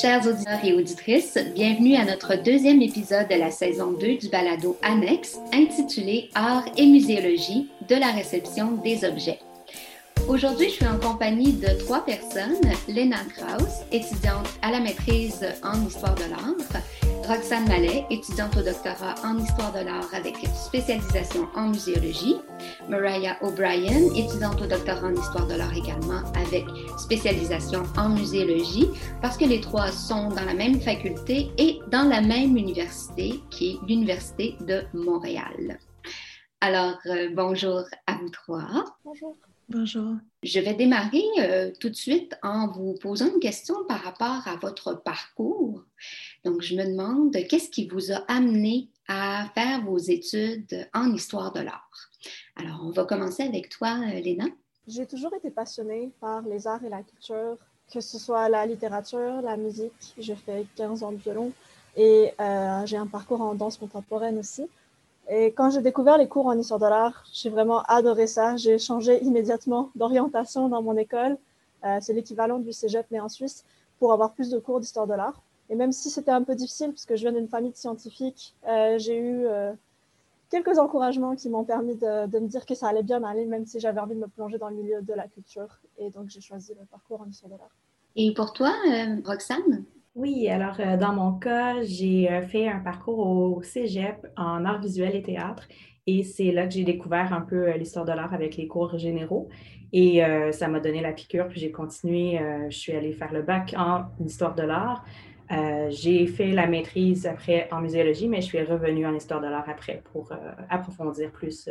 [0.00, 4.76] Chers auditeurs et auditrices, bienvenue à notre deuxième épisode de la saison 2 du balado
[4.82, 9.38] annexe intitulé Art et muséologie de la réception des objets.
[10.28, 12.60] Aujourd'hui, je suis en compagnie de trois personnes.
[12.88, 16.82] Lena Kraus, étudiante à la maîtrise en histoire de l'art.
[17.26, 22.36] Roxane Mallet, étudiante au doctorat en histoire de l'art avec spécialisation en muséologie.
[22.88, 26.64] Mariah O'Brien, étudiante au doctorat en histoire de l'art également avec
[26.98, 28.88] spécialisation en muséologie,
[29.20, 33.72] parce que les trois sont dans la même faculté et dans la même université, qui
[33.72, 35.78] est l'Université de Montréal.
[36.60, 38.84] Alors, euh, bonjour à vous trois.
[39.04, 39.36] Bonjour.
[39.68, 40.14] Bonjour.
[40.44, 44.54] Je vais démarrer euh, tout de suite en vous posant une question par rapport à
[44.56, 45.82] votre parcours.
[46.44, 51.52] Donc, je me demande qu'est-ce qui vous a amené à faire vos études en histoire
[51.52, 51.90] de l'art?
[52.56, 54.46] Alors, on va commencer avec toi, euh, Léna.
[54.88, 57.58] J'ai toujours été passionnée par les arts et la culture,
[57.92, 60.14] que ce soit la littérature, la musique.
[60.18, 61.52] J'ai fait 15 ans de violon
[61.96, 64.66] et euh, j'ai un parcours en danse contemporaine aussi.
[65.28, 68.56] Et quand j'ai découvert les cours en histoire de l'art, j'ai vraiment adoré ça.
[68.56, 71.36] J'ai changé immédiatement d'orientation dans mon école.
[71.84, 73.64] Euh, c'est l'équivalent du cégep, mais en Suisse,
[73.98, 75.42] pour avoir plus de cours d'histoire de l'art.
[75.68, 78.54] Et même si c'était un peu difficile, parce que je viens d'une famille de scientifiques,
[78.98, 79.46] j'ai eu
[80.50, 83.66] quelques encouragements qui m'ont permis de, de, me dire que ça allait bien aller, même
[83.66, 85.80] si j'avais envie de me plonger dans le milieu de la culture.
[85.98, 87.74] Et donc, j'ai choisi le parcours en histoire de l'art.
[88.16, 88.72] Et pour toi,
[89.24, 89.84] Roxane?
[90.16, 94.80] Oui, alors euh, dans mon cas, j'ai euh, fait un parcours au Cégep en art
[94.80, 95.68] visuel et théâtre
[96.06, 98.96] et c'est là que j'ai découvert un peu euh, l'histoire de l'art avec les cours
[98.96, 99.50] généraux
[99.92, 100.20] et
[100.52, 104.04] ça m'a donné la piqûre puis j'ai continué, je suis allée faire le bac en
[104.22, 105.04] histoire de l'art.
[105.90, 109.68] J'ai fait la maîtrise après en muséologie, mais je suis revenue en histoire de l'art
[109.68, 110.32] après pour
[110.70, 111.68] approfondir plus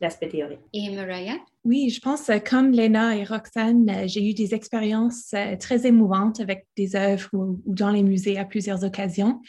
[0.00, 0.60] l'aspect théorique.
[0.72, 1.38] Et Mariah?
[1.64, 5.86] Oui, je pense, euh, comme Léna et Roxane, euh, j'ai eu des expériences euh, très
[5.86, 9.40] émouvantes avec des œuvres ou, dans les musées à plusieurs occasions.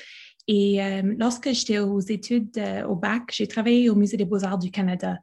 [0.48, 0.80] Et
[1.20, 5.18] lorsque j'étais aux études au bac, j'ai travaillé au Musée des beaux-arts du Canada.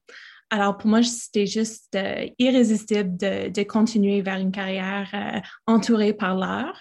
[0.48, 1.98] Alors, pour moi, c'était juste
[2.38, 6.80] irrésistible de, de, continuer vers une carrière entourée par l'art.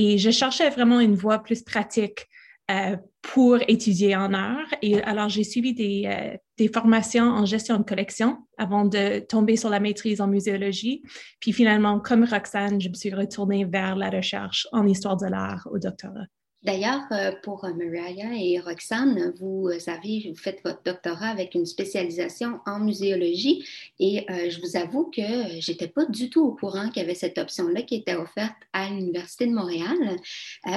[0.00, 2.28] Et je cherchais vraiment une voie plus pratique
[2.70, 4.68] euh, pour étudier en art.
[4.80, 9.56] Et alors, j'ai suivi des, euh, des, formations en gestion de collection avant de tomber
[9.56, 11.02] sur la maîtrise en muséologie.
[11.40, 15.66] Puis finalement, comme Roxane, je me suis retournée vers la recherche en histoire de l'art
[15.72, 16.26] au doctorat.
[16.64, 21.54] D'ailleurs, euh, pour euh, Mariah et Roxane, vous euh, avez vous faites votre doctorat avec
[21.54, 23.64] une spécialisation en muséologie
[24.00, 25.22] et je vous avoue que
[25.60, 28.88] j'étais pas du tout au courant qu'il y avait cette option-là qui était offerte à
[28.90, 29.96] l'Université de Montréal.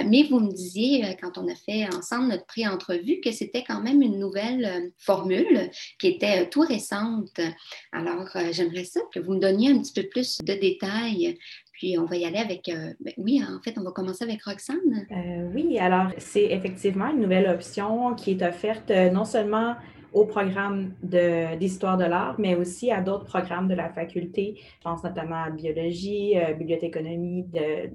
[0.08, 4.02] mais vous me disiez, quand on a fait ensemble notre pré-entrevue, que c'était quand même
[4.02, 5.69] une nouvelle formule
[6.00, 7.40] qui était tout récente.
[7.92, 11.38] Alors, j'aimerais ça que vous me donniez un petit peu plus de détails
[11.81, 14.44] puis on va y aller avec, euh, ben oui, en fait, on va commencer avec
[14.44, 14.78] Roxane.
[15.09, 19.74] Euh, oui, alors c'est effectivement une nouvelle option qui est offerte euh, non seulement
[20.14, 24.56] au programme d'histoire de, l'art, mais aussi à d'autres programmes de la faculté.
[24.58, 27.46] Je pense notamment à biologie, euh, bibliothéconomie,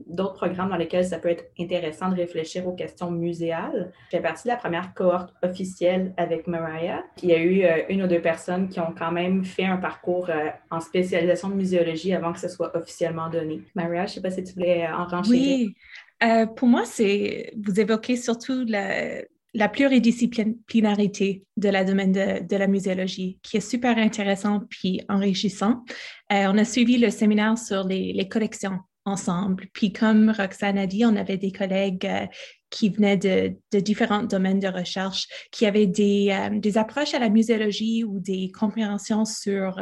[0.07, 3.93] d'autres programmes dans lesquels ça peut être intéressant de réfléchir aux questions muséales.
[4.11, 7.03] J'ai partie de la première cohorte officielle avec Mariah.
[7.23, 9.77] Il y a eu euh, une ou deux personnes qui ont quand même fait un
[9.77, 13.61] parcours euh, en spécialisation de muséologie avant que ce soit officiellement donné.
[13.75, 15.69] Mariah, je ne sais pas si tu voulais en renchérir.
[15.69, 16.47] Oui.
[16.57, 19.23] pour moi, c'est vous évoquez surtout la,
[19.57, 25.83] la pluridisciplinarité de la domaine de, la muséologie, qui est super intéressant puis enrichissant.
[26.31, 29.69] Euh, on a suivi le séminaire sur les, collections ensemble.
[29.73, 32.27] Puis comme Roxane a dit, on avait des collègues euh,
[32.69, 37.31] qui venaient de, différents domaines de recherche, qui avaient des, euh, des, approches à la
[37.31, 39.81] muséologie ou des compréhensions sur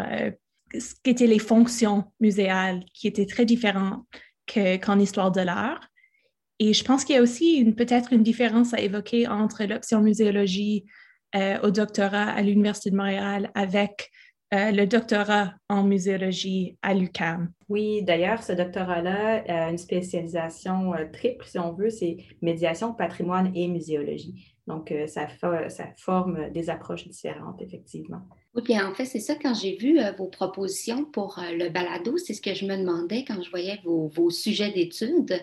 [0.73, 4.05] ce qu'étaient les fonctions muséales, qui étaient très différentes
[4.47, 5.81] qu'en histoire de l'art.
[6.61, 10.85] Et je pense qu'il y a aussi peut-être une différence à évoquer entre l'option muséologie
[11.35, 14.11] euh, au doctorat à l'Université de Montréal avec
[14.53, 17.51] euh, le doctorat en muséologie à l'UQAM.
[17.69, 23.51] Oui, d'ailleurs, ce doctorat-là a une spécialisation euh, triple, si on veut, c'est médiation, patrimoine
[23.57, 24.55] et muséologie.
[24.69, 25.27] Donc, ça,
[25.69, 28.23] ça forme des approches différentes, effectivement.
[28.55, 31.71] Oui, bien en fait, c'est ça, quand j'ai vu euh, vos propositions pour euh, le
[31.71, 35.41] balado, c'est ce que je me demandais quand je voyais vos, vos sujets d'études.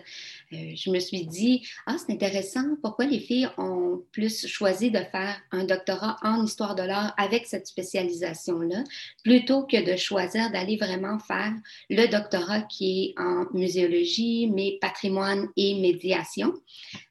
[0.52, 4.98] Euh, je me suis dit, ah, c'est intéressant, pourquoi les filles ont plus choisi de
[4.98, 8.84] faire un doctorat en histoire de l'art avec cette spécialisation-là,
[9.24, 11.52] plutôt que de choisir d'aller vraiment faire
[11.88, 16.54] le doctorat qui est en muséologie, mais patrimoine et médiation?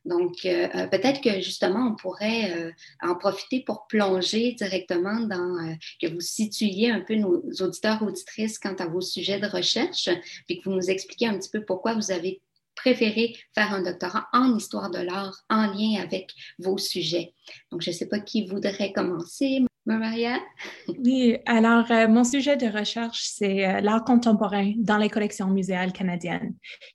[0.06, 6.90] Donc, peut-être que justement, on pourrait en profiter pour plonger directement dans que vous situiez
[6.90, 10.10] un peu nos auditeurs, auditrices quant à vos sujets de recherche,
[10.48, 12.42] puis que vous nous expliquiez un petit peu pourquoi vous avez
[12.82, 17.34] préféré faire un doctorat en histoire de l'art en lien avec vos sujets?
[17.72, 19.64] Donc, je ne sais pas qui voudrait commencer.
[19.86, 20.40] Maria?
[21.04, 25.92] Oui, alors euh, mon sujet de recherche, c'est euh, l'art contemporain dans les collections muséales
[25.92, 26.54] canadiennes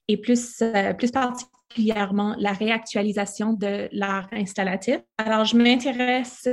[0.09, 4.99] et plus, euh, plus particulièrement la réactualisation de l'art installatif.
[5.19, 6.49] Alors, je m'intéresse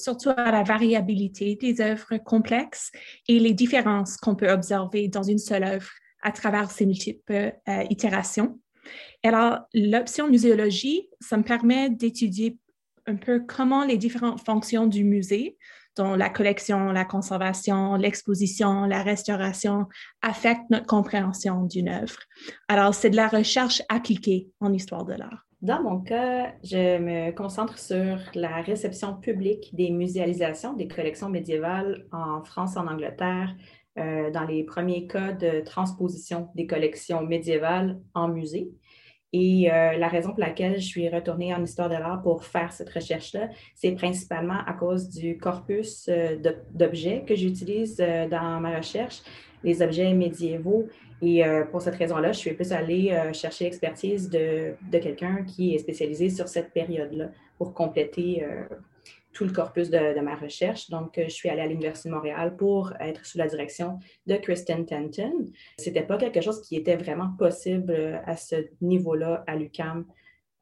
[0.00, 2.92] surtout à la variabilité des œuvres complexes
[3.26, 5.88] et les différences qu'on peut observer dans une seule œuvre
[6.24, 7.54] à travers ces multiples
[7.88, 8.58] itérations.
[9.22, 12.58] Alors, l'option muséologie, ça me permet d'étudier
[13.06, 15.56] un peu comment les différentes fonctions du musée,
[15.96, 19.86] dont la collection, la conservation, l'exposition, la restauration,
[20.22, 22.18] affectent notre compréhension d'une œuvre.
[22.68, 25.46] Alors, c'est de la recherche appliquée en histoire de l'art.
[25.62, 32.06] Dans mon cas, je me concentre sur la réception publique des muséalisations des collections médiévales
[32.12, 33.54] en France, en Angleterre,
[33.96, 38.68] euh, dans les premiers cas de transposition des collections médiévales en musée.
[39.32, 42.72] Et euh, la raison pour laquelle je suis retournée en histoire de l'art pour faire
[42.72, 46.36] cette recherche-là, c'est principalement à cause du corpus euh,
[46.72, 49.22] d'objets que j'utilise dans ma recherche,
[49.62, 50.88] les objets médiévaux.
[51.22, 55.78] Et pour cette raison-là, je suis plus allée chercher l'expertise de, de quelqu'un qui est
[55.78, 58.44] spécialisé sur cette période-là pour compléter
[59.34, 60.88] tout le corpus de, ma recherche.
[60.88, 64.36] Donc, euh, je suis allée à l'Université de Montréal pour être sous la direction de
[64.36, 65.46] Kristen Tenton.
[65.78, 70.06] Ce n'était pas quelque chose qui était vraiment possible euh, à ce niveau-là à l'UCAM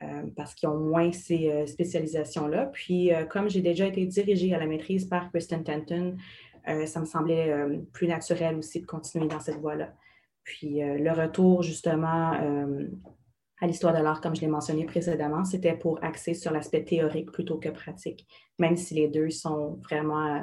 [0.03, 2.67] euh, parce qu'ils ont moins ces spécialisations-là.
[2.73, 6.17] Puis, comme j'ai déjà été dirigée à la maîtrise par Kristen Tenton,
[6.87, 7.55] ça me semblait
[7.93, 9.93] plus naturel aussi de continuer dans cette voie-là.
[10.43, 12.33] Puis, le retour, justement,
[13.63, 17.31] à l'histoire de l'art, comme je l'ai mentionné précédemment, c'était pour axer sur l'aspect théorique
[17.31, 18.27] plutôt que pratique,
[18.59, 20.43] même si les deux sont vraiment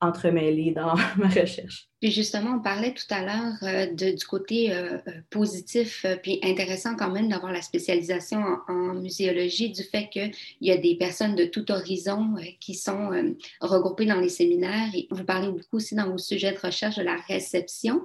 [0.00, 1.88] entremêlés dans ma recherche.
[2.00, 6.94] Puis justement, on parlait tout à l'heure euh, du côté euh, euh, positif, puis intéressant
[6.94, 11.44] quand même d'avoir la spécialisation en, muséologie, du fait qu'il y a des personnes de
[11.44, 13.10] tout horizon qui sont
[13.60, 14.90] regroupées dans les séminaires.
[14.94, 18.02] Et vous parlez beaucoup aussi dans vos sujets de recherche de la réception.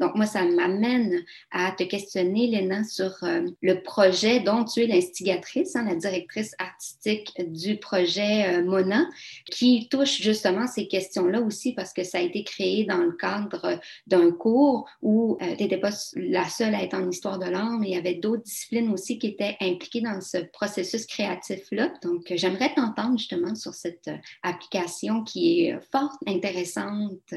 [0.00, 5.76] donc moi, ça m'amène à te questionner, Léna, sur le projet dont tu es l'instigatrice,
[5.76, 9.08] hein, la directrice artistique du projet Mona,
[9.50, 13.78] qui touche justement ces questions-là aussi parce que ça a été créé dans le cadre
[14.06, 17.78] d'un cours où euh, tu n'étais pas la seule à être en histoire de l'art,
[17.78, 21.92] mais il y avait d'autres disciplines aussi qui étaient impliquées dans ce processus créatif-là.
[22.02, 27.34] Donc, euh, j'aimerais t'entendre justement sur cette euh, application qui est fort intéressante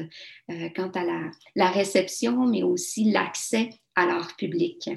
[0.74, 4.90] quant à la, la réception, mais aussi l'accès à l'art public.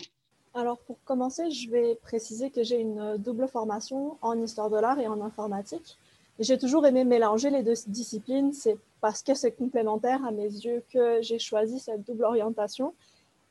[0.53, 4.99] Alors, pour commencer, je vais préciser que j'ai une double formation en histoire de l'art
[4.99, 5.97] et en informatique.
[6.39, 8.53] J'ai toujours aimé mélanger les deux disciplines.
[8.53, 12.93] C'est parce que c'est complémentaire à mes yeux que j'ai choisi cette double orientation.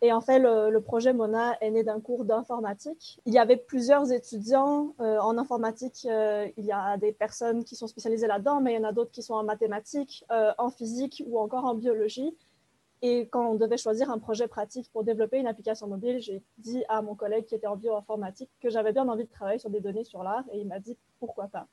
[0.00, 3.20] Et en fait, le, projet Mona est né d'un cours d'informatique.
[3.26, 6.06] Il y avait plusieurs étudiants euh, en informatique.
[6.08, 8.92] Euh, il y a des personnes qui sont spécialisées là-dedans, mais il y en a
[8.92, 12.34] d'autres qui sont en mathématiques, euh, en physique ou encore en biologie.
[13.02, 16.84] Et quand on devait choisir un projet pratique pour développer une application mobile, j'ai dit
[16.88, 19.80] à mon collègue qui était en bioinformatique que j'avais bien envie de travailler sur des
[19.80, 21.66] données sur l'art et il m'a dit pourquoi pas.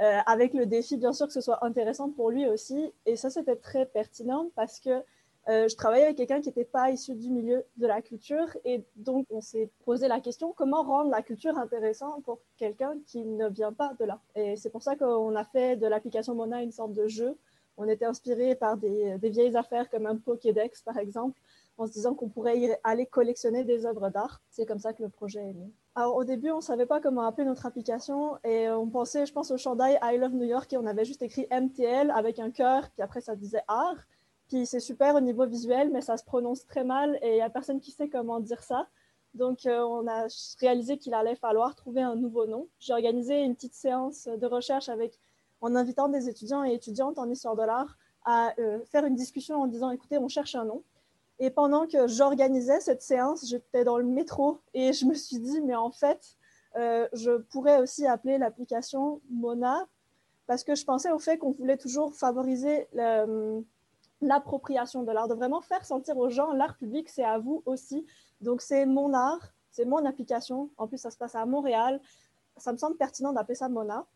[0.00, 2.92] Euh, avec le défi, bien sûr, que ce soit intéressant pour lui aussi.
[3.06, 5.02] Et ça, c'était très pertinent parce que
[5.48, 8.46] euh, je travaillais avec quelqu'un qui n'était pas issu du milieu de la culture.
[8.64, 13.24] Et donc, on s'est posé la question, comment rendre la culture intéressante pour quelqu'un qui
[13.24, 14.20] ne vient pas de là?
[14.34, 17.36] Et c'est pour ça qu'on a fait de l'application Mona une sorte de jeu.
[17.76, 21.38] On était inspiré par des, des vieilles affaires comme un Pokédex, par exemple,
[21.82, 24.40] en se disant qu'on pourrait aller collectionner des œuvres d'art.
[24.50, 25.72] C'est comme ça que le projet est né.
[25.96, 29.50] Au début, on ne savait pas comment appeler notre application et on pensait, je pense,
[29.50, 32.88] au chandail I Love New York et on avait juste écrit MTL avec un cœur,
[32.90, 33.98] puis après ça disait art.
[34.48, 37.40] Puis c'est super au niveau visuel, mais ça se prononce très mal et il n'y
[37.42, 38.86] a personne qui sait comment dire ça.
[39.34, 40.26] Donc, euh, on a
[40.60, 42.68] réalisé qu'il allait falloir trouver un nouveau nom.
[42.78, 45.18] J'ai organisé une petite séance de recherche avec,
[45.62, 49.60] en invitant des étudiants et étudiantes en histoire de l'art à euh, faire une discussion
[49.60, 50.82] en disant, écoutez, on cherche un nom.
[51.42, 55.60] Et pendant que j'organisais cette séance, j'étais dans le métro et je me suis dit,
[55.60, 56.36] mais en fait,
[56.76, 59.88] euh, je pourrais aussi appeler l'application Mona
[60.46, 62.86] parce que je pensais au fait qu'on voulait toujours favoriser
[64.20, 68.06] l'appropriation de l'art, de vraiment faire sentir aux gens l'art public, c'est à vous aussi.
[68.40, 70.70] Donc c'est mon art, c'est mon application.
[70.76, 72.00] En plus, ça se passe à Montréal.
[72.56, 74.06] Ça me semble pertinent d'appeler ça Mona.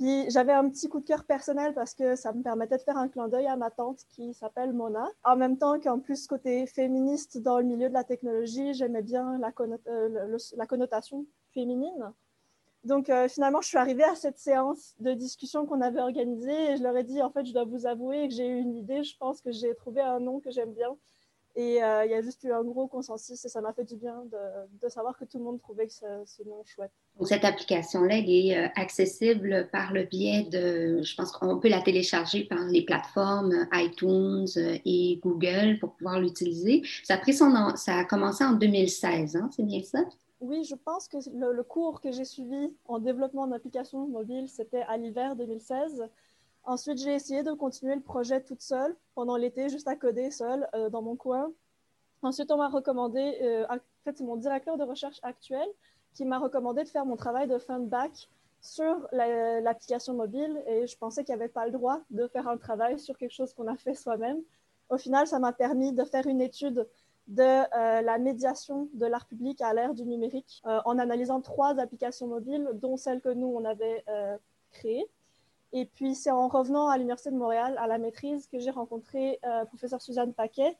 [0.00, 2.96] Puis j'avais un petit coup de cœur personnel parce que ça me permettait de faire
[2.96, 5.06] un clin d'œil à ma tante qui s'appelle Mona.
[5.24, 9.38] En même temps qu'en plus, côté féministe dans le milieu de la technologie, j'aimais bien
[9.38, 12.14] la, euh, connotation féminine.
[12.82, 16.76] Donc euh, finalement, je suis arrivée à cette séance de discussion qu'on avait organisée et
[16.78, 19.02] je leur ai dit, en fait, je dois vous avouer que j'ai eu une idée,
[19.02, 20.96] je pense que j'ai trouvé un nom que j'aime bien.
[21.56, 23.96] Et euh, il y a juste eu un gros consensus et ça m'a fait du
[23.96, 24.24] bien
[24.80, 26.92] de, savoir que tout le monde trouvait ce, nom chouette.
[27.26, 31.82] Cette application-là, elle est euh, accessible par le biais de, je pense qu'on peut la
[31.82, 36.82] télécharger par les plateformes iTunes et Google pour pouvoir l'utiliser.
[37.04, 40.00] Ça a commencé en 2016, hein, c'est bien ça?
[40.40, 44.96] Oui, je pense que le, cours que j'ai suivi en développement d'applications mobiles, c'était à
[44.96, 46.08] l'hiver 2016.
[46.64, 50.66] Ensuite, j'ai essayé de continuer le projet toute seule pendant l'été, juste à coder seule
[50.74, 51.52] euh, dans mon coin.
[52.22, 55.66] Ensuite, on m'a recommandé, euh, en fait, c'est mon directeur de recherche actuel
[56.14, 58.28] qui m'a recommandé de faire mon travail de fin de bac
[58.60, 62.58] sur l'application mobile et je pensais qu'il n'y avait pas le droit de faire un
[62.58, 64.38] travail sur quelque chose qu'on a fait soi-même.
[64.90, 66.86] Au final, ça m'a permis de faire une étude
[67.28, 71.78] de euh, la médiation de l'art public à l'ère du numérique euh, en analysant trois
[71.78, 74.36] applications mobiles, dont celle que nous, on avait euh,
[74.72, 75.08] créée.
[75.72, 79.38] Et puis, c'est en revenant à l'Université de Montréal, à la maîtrise, que j'ai rencontré
[79.44, 80.76] euh, professeur Suzanne Paquet,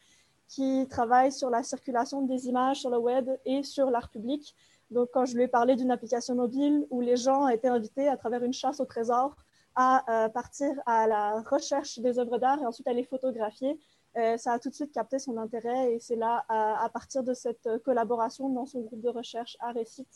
[0.49, 4.57] qui travaille sur la circulation des images sur le web et sur l'art public.
[4.91, 8.17] Donc, quand je lui ai parlé d'une application mobile où les gens étaient invités à
[8.17, 9.37] travers une chasse au trésor
[9.77, 13.79] à partir à la recherche des œuvres d'art et ensuite à les photographier,
[14.17, 17.33] euh, ça a tout de suite capté son intérêt et c'est là, à, partir de
[17.33, 20.07] cette collaboration dans son groupe de recherche à Récit,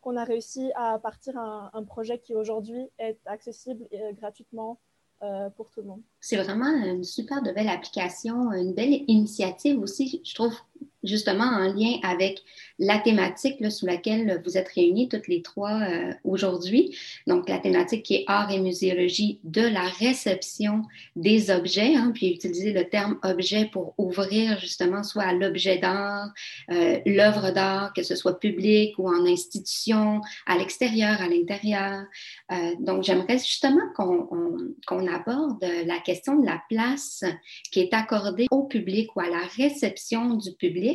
[0.00, 4.78] qu'on a réussi à partir un, un projet qui aujourd'hui est accessible euh, gratuitement
[5.22, 6.02] euh, pour tout le monde.
[6.20, 10.54] C'est vraiment une super belle application, une belle initiative aussi, je trouve,
[11.04, 12.42] justement en lien avec
[12.78, 16.96] la thématique sous laquelle vous êtes réunis toutes les trois euh, aujourd'hui.
[17.26, 20.82] Donc, la thématique qui est art et muséologie de la réception
[21.14, 26.32] des objets, hein, puis utiliser le terme objet pour ouvrir justement soit à l'objet d'art,
[26.70, 32.04] euh, l'œuvre d'art, que ce soit public ou en institution, à l'extérieur, à l'intérieur.
[32.50, 37.24] Euh, donc, j'aimerais justement qu'on aborde la question de la place
[37.70, 40.93] qui est accordée au public ou à la réception du public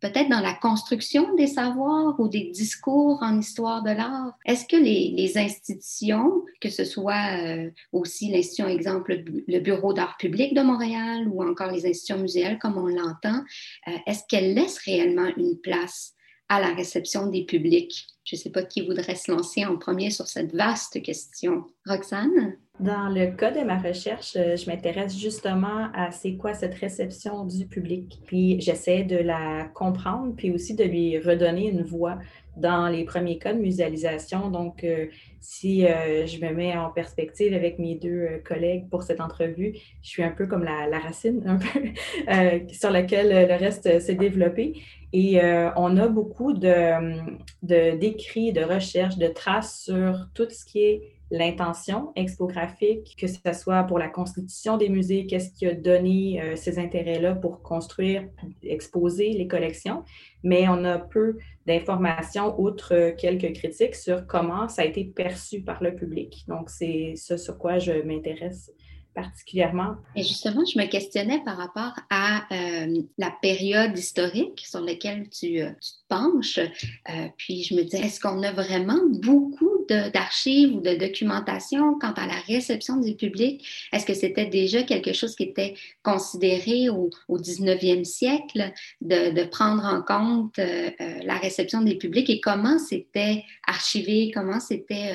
[0.00, 4.32] peut-être dans la construction des savoirs ou des discours en histoire de l'art?
[4.44, 10.54] Est-ce que les, institutions, que ce soit euh, aussi l'institution, exemple, le Bureau d'art public
[10.54, 13.42] de Montréal ou encore les institutions muséales comme on l'entend,
[13.88, 16.15] euh, est-ce qu'elles laissent réellement une place
[16.48, 18.06] à la réception des publics?
[18.24, 21.64] Je ne sais pas qui voudrait se lancer en premier sur cette vaste question.
[21.86, 22.56] Roxane?
[22.80, 27.46] Dans le cas de ma recherche, euh, je m'intéresse justement à c'est quoi cette réception
[27.46, 28.20] du public.
[28.26, 32.18] Puis j'essaie de la comprendre, puis aussi de lui redonner une voix
[32.58, 34.50] dans les premiers cas de muséalisation.
[34.50, 35.06] Donc, euh,
[35.40, 39.72] si euh, je me mets en perspective avec mes deux collègues pour cette entrevue,
[40.02, 44.74] je suis un peu comme la, racine, un peu, sur laquelle le reste s'est développé.
[45.12, 45.40] Et
[45.76, 52.12] on a beaucoup de, d'écrits, de recherches, de traces sur tout ce qui est l'intention
[52.14, 56.78] expographique, que ce soit pour la constitution des musées, qu'est-ce qui a donné euh, ces
[56.78, 58.28] intérêts-là pour construire,
[58.62, 60.04] exposer les collections,
[60.44, 61.36] mais on a peu
[61.66, 66.44] d'informations, outre quelques critiques, sur comment ça a été perçu par le public.
[66.46, 68.70] Donc, c'est ce sur quoi je m'intéresse
[69.16, 69.96] particulièrement.
[70.14, 75.62] Et justement, je me questionnais par rapport à euh, la période historique sur laquelle tu,
[75.62, 76.58] euh, te penches.
[76.58, 82.12] Euh, puis je me disais, est-ce qu'on a vraiment beaucoup d'archives ou de documentation quant
[82.12, 83.66] à la réception du public?
[83.92, 89.44] Est-ce que c'était déjà quelque chose qui était considéré au, au 19e siècle de, de,
[89.44, 92.28] prendre en compte la réception des publics?
[92.28, 95.14] Et comment c'était archivé, comment c'était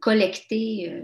[0.00, 1.02] collecté?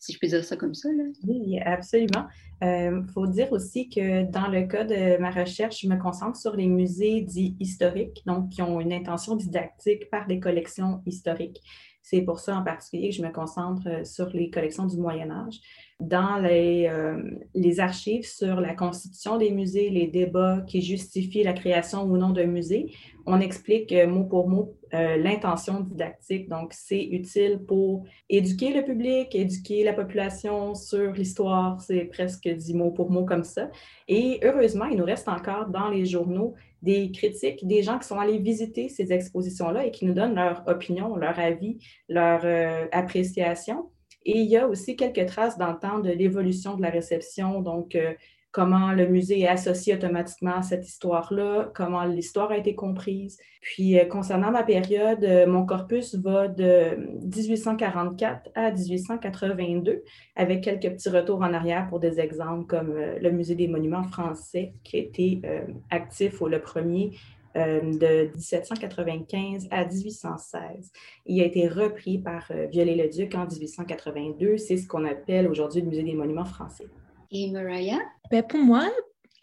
[0.00, 0.88] Si je peux dire ça comme ça.
[0.92, 1.04] Là.
[1.28, 2.26] Oui, absolument.
[2.62, 6.38] Il euh, faut dire aussi que dans le cas de ma recherche, je me concentre
[6.38, 11.60] sur les musées dits historiques, donc qui ont une intention didactique par des collections historiques.
[12.02, 15.30] C'est pour ça en particulier que je me concentre euh, sur les collections du Moyen
[15.30, 15.60] Âge.
[16.00, 17.22] Dans les, euh,
[17.54, 22.30] les archives sur la constitution des musées, les débats qui justifient la création ou non
[22.30, 22.94] d'un musée,
[23.26, 26.48] on explique mot pour mot l'intention didactique.
[26.48, 31.80] Donc, c'est utile pour éduquer le public, éduquer la population sur l'histoire.
[31.80, 33.70] C'est presque dit mot pour mot comme ça.
[34.08, 38.18] Et heureusement, il nous reste encore dans les journaux des critiques, des gens qui sont
[38.18, 41.78] allés visiter ces expositions-là et qui nous donnent leur opinion, leur avis,
[42.08, 43.90] leur euh, appréciation.
[44.32, 47.62] Et il y a aussi quelques traces dans le temps de l'évolution de la réception,
[47.62, 48.12] donc euh,
[48.52, 53.38] comment le musée est associé automatiquement à cette histoire-là, comment l'histoire a été comprise.
[53.60, 60.04] Puis, euh, concernant ma période, euh, mon corpus va de 1844 à 1882,
[60.36, 64.74] avec quelques petits retours en arrière pour des exemples comme le Musée des monuments français,
[64.84, 65.42] qui a été
[65.90, 67.10] actif au le premier
[67.54, 70.92] de 1795 à 1816.
[71.26, 74.56] Il a été repris par Viollet-le-Duc en 1882.
[74.56, 76.86] C'est ce qu'on appelle aujourd'hui le Musée des monuments français.
[77.30, 77.98] Et Mariah?
[78.30, 78.88] Ben pour moi,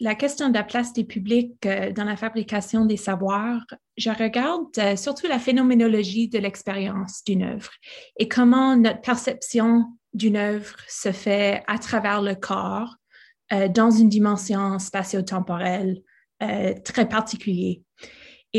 [0.00, 3.64] la question de la place des publics euh, dans la fabrication des savoirs,
[3.96, 7.70] je regarde euh, surtout la phénoménologie de l'expérience d'une œuvre
[8.16, 12.94] et comment notre perception d'une œuvre se fait à travers le corps
[13.52, 16.02] euh, dans une dimension spatio-temporelle
[16.84, 17.78] très particulière.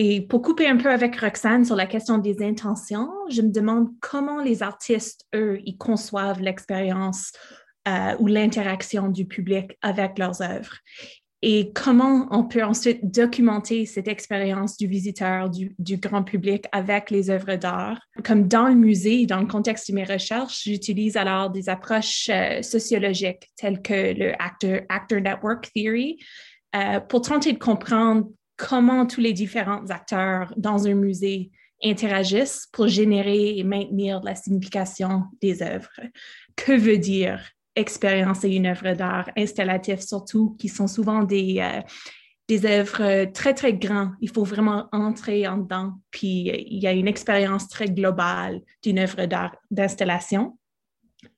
[0.01, 3.89] Et pour couper un peu avec Roxane sur la question des intentions, je me demande
[3.99, 7.33] comment les artistes, eux, ils conçoivent l'expérience
[8.19, 10.77] ou l'interaction du public avec leurs œuvres
[11.41, 17.29] et comment on peut ensuite documenter cette expérience du visiteur, du, grand public avec les
[17.29, 17.99] œuvres d'art.
[18.23, 22.61] Comme dans le musée, dans le contexte de mes recherches, j'utilise alors des approches euh,
[22.61, 26.19] sociologiques telles que le Actor, Actor Network Theory
[26.75, 28.27] euh, pour tenter de comprendre
[28.59, 31.49] comment tous les différents acteurs dans un musée
[31.83, 35.89] interagissent pour générer et maintenir la signification des œuvres.
[36.57, 37.41] Que veut dire
[37.75, 41.81] expériencer une œuvre d'art installative, surtout qui sont souvent des, euh,
[42.49, 44.11] des œuvres très, très grandes.
[44.19, 45.93] Il faut vraiment entrer en dedans.
[46.11, 50.58] Puis il y a une expérience très globale d'une œuvre d'art d'installation.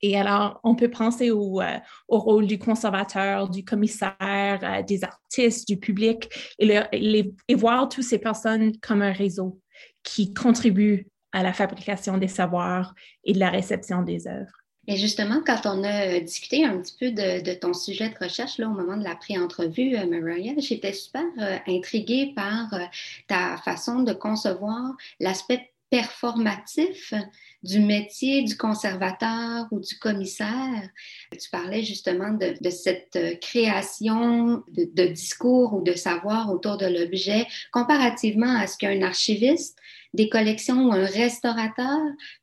[0.02, 5.68] Et alors, on peut penser au, euh, rôle du conservateur, du commissaire, euh, des artistes,
[5.68, 9.60] du public, et, voir toutes ces personnes comme un réseau
[10.04, 14.62] qui contribue à la fabrication des savoirs et de la réception des œuvres.
[14.88, 18.68] Et justement, quand on a discuté un petit peu de, ton sujet de recherche là,
[18.68, 22.80] au moment de la pré-entrevue, euh, Mariah, j'étais super euh, intriguée par euh,
[23.28, 27.14] ta façon de concevoir l'aspect performatif
[27.62, 30.90] du métier du conservateur ou du commissaire.
[31.32, 37.46] Tu parlais justement de, cette création de, de, discours ou de savoir autour de l'objet
[37.72, 39.78] comparativement à ce qu'un archiviste
[40.14, 42.00] des collections ou un restaurateur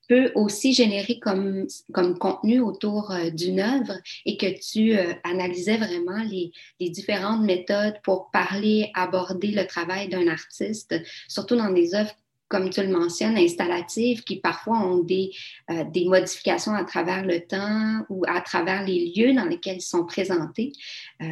[0.08, 5.76] peut aussi générer comme, comme contenu autour euh, d'une œuvre et que tu euh, analysais
[5.76, 6.50] vraiment les,
[6.80, 10.94] les, différentes méthodes pour parler, aborder le travail d'un artiste,
[11.28, 12.14] surtout dans des œuvres
[12.48, 15.30] comme tu le mentionnes, installatives qui parfois ont des,
[15.70, 19.82] euh, des modifications à travers le temps ou à travers les lieux dans lesquels ils
[19.82, 20.72] sont présentés.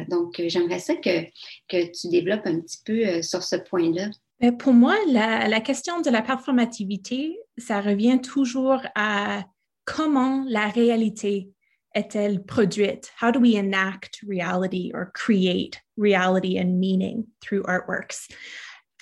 [0.09, 1.23] donc, j'aimerais ça que,
[1.67, 4.09] que tu développes un petit peu sur ce point-là.
[4.39, 9.43] Ben, pour moi, la, question de la performativité, ça revient toujours à
[9.85, 11.49] comment la réalité
[11.95, 13.11] est-elle produite?
[13.19, 18.29] How do we enact reality or create reality and meaning through artworks?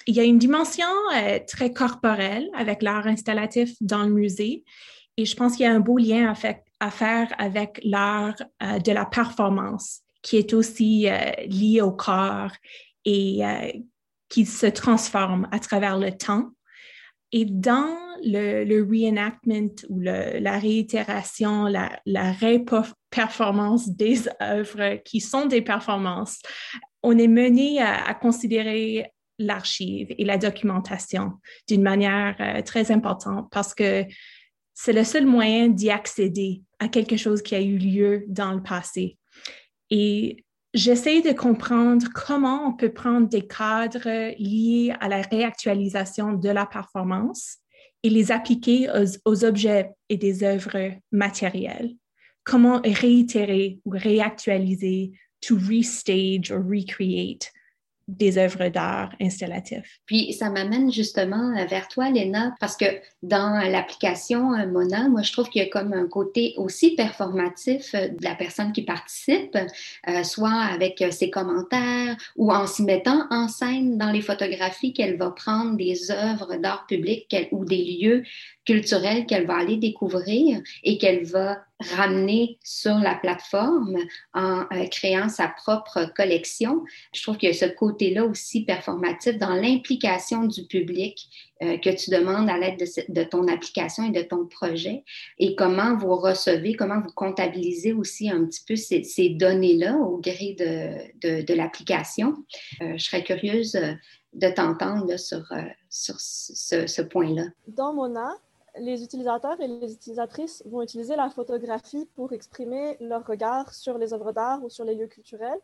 [0.07, 4.63] Il y a une dimension euh, très corporelle avec l'art installatif dans le musée
[5.17, 6.33] et je pense qu'il y a un beau lien
[6.79, 12.51] à, faire avec l'art euh, de la performance qui est aussi euh, lié au corps
[13.05, 13.41] et
[14.29, 16.49] qui se transforme à travers le temps.
[17.31, 22.33] Et dans le, reenactment ou la réitération, la, la
[23.11, 26.41] performance des œuvres qui sont des performances,
[27.05, 29.05] on est mené à, considérer
[29.39, 31.34] l'archive et la documentation
[31.67, 34.06] d'une manière euh, très importante parce que
[34.74, 38.62] c'est le seul moyen d'y accéder à quelque chose qui a eu lieu dans le
[38.62, 39.17] passé.
[39.89, 40.45] Et
[40.76, 46.65] J'essaie de comprendre comment on peut prendre des cadres liés à la réactualisation de la
[46.65, 47.60] performance
[48.04, 48.89] et les appliquer
[49.24, 51.95] aux, objets et des œuvres matérielles.
[52.43, 57.54] Comment réitérer ou réactualiser, to restage or recreate
[58.07, 59.99] des œuvres d'art installatifs.
[60.05, 62.85] Puis ça m'amène justement vers toi, Léna, parce que
[63.23, 67.95] dans l'application euh, Mona, moi je trouve qu'il y a comme un côté aussi performatif
[67.95, 69.57] euh, de la personne qui participe,
[70.07, 75.17] euh, soit avec ses commentaires ou en s'y mettant en scène dans les photographies qu'elle
[75.17, 78.23] va prendre des œuvres d'art public ou des lieux
[78.65, 83.97] culturelle qu'elle va aller découvrir et qu'elle va ramener sur la plateforme
[84.33, 86.83] en euh, créant sa propre collection.
[87.13, 91.27] Je trouve qu'il y a ce côté-là aussi performatif dans l'implication du public
[91.63, 95.03] euh, que tu demandes à l'aide de, ton application et de ton projet
[95.38, 100.55] et comment vous recevez, comment vous comptabilisez aussi un petit peu ces, données-là au gré
[100.57, 102.35] de, l'application.
[102.81, 103.77] Euh, je serais curieuse
[104.33, 105.43] de t'entendre sur,
[105.89, 107.47] sur ce, point-là.
[107.67, 107.93] Dans
[108.77, 114.13] les utilisateurs et les utilisatrices vont utiliser la photographie pour exprimer leur regard sur les
[114.13, 115.59] œuvres d'art ou sur les lieux culturels.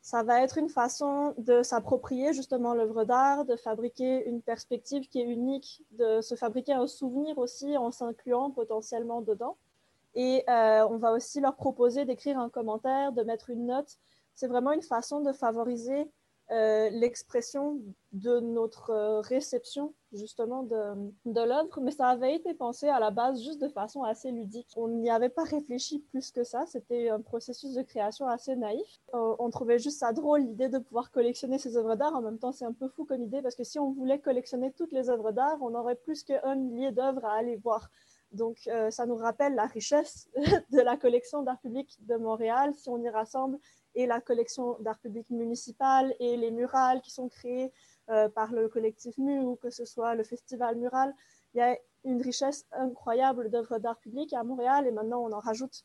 [0.00, 5.20] Ça va être une façon de s'approprier justement l'œuvre d'art, de fabriquer une perspective qui
[5.20, 9.56] est unique, de se fabriquer un souvenir aussi en s'incluant potentiellement dedans.
[10.14, 13.96] Et euh, on va aussi leur proposer d'écrire un commentaire, de mettre une note.
[14.34, 16.10] C'est vraiment une façon de favoriser
[16.52, 17.80] euh, l'expression
[18.12, 23.10] de notre euh, réception justement de, de l'œuvre, mais ça avait été pensé à la
[23.10, 24.68] base juste de façon assez ludique.
[24.76, 29.00] On n'y avait pas réfléchi plus que ça, c'était un processus de création assez naïf.
[29.14, 32.14] Euh, on trouvait juste ça drôle l'idée de pouvoir collectionner ces œuvres d'art.
[32.14, 34.72] En même temps, c'est un peu fou comme idée parce que si on voulait collectionner
[34.72, 37.88] toutes les œuvres d'art, on aurait plus qu'un millier d'œuvres à aller voir.
[38.32, 40.30] Donc, ça nous rappelle la richesse
[40.70, 43.58] de la collection d'art public de Montréal si on y rassemble
[43.94, 47.72] et la collection d'art public municipal et les murales qui sont créées
[48.10, 51.14] euh, par le collectif MU ou que ce soit le festival mural.
[51.54, 55.38] Il y a une richesse incroyable d'œuvres d'art public à Montréal et maintenant on en
[55.38, 55.84] rajoute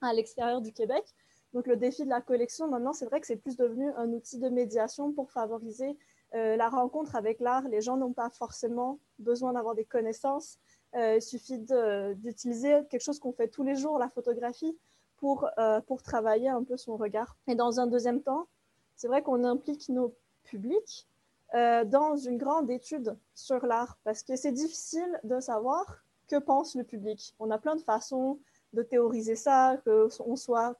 [0.00, 1.04] à l'extérieur du Québec.
[1.52, 4.38] Donc le défi de la collection maintenant, c'est vrai que c'est plus devenu un outil
[4.38, 5.98] de médiation pour favoriser
[6.34, 7.68] euh, la rencontre avec l'art.
[7.68, 10.58] Les gens n'ont pas forcément besoin d'avoir des connaissances.
[10.94, 14.76] Euh, il suffit d'utiliser quelque chose qu'on fait tous les jours, la photographie,
[15.22, 17.36] pour, euh, pour travailler un peu son regard.
[17.46, 18.48] Et dans un deuxième temps,
[18.96, 21.08] c'est vrai qu'on implique nos publics
[21.54, 26.74] euh, dans une grande étude sur l'art, parce que c'est difficile de savoir que pense
[26.74, 27.36] le public.
[27.38, 28.40] On a plein de façons
[28.72, 30.08] de théoriser ça, qu'on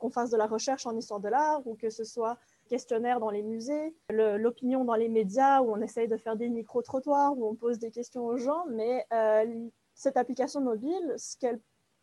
[0.01, 2.37] qu'on fasse de la recherche en histoire de l'art ou que ce soit
[2.69, 7.39] questionnaire dans les musées, l'opinion dans les médias où on essaye de faire des micro-trottoirs,
[7.39, 11.61] où on pose des questions aux gens, mais euh, cette application mobile, ce qu'elle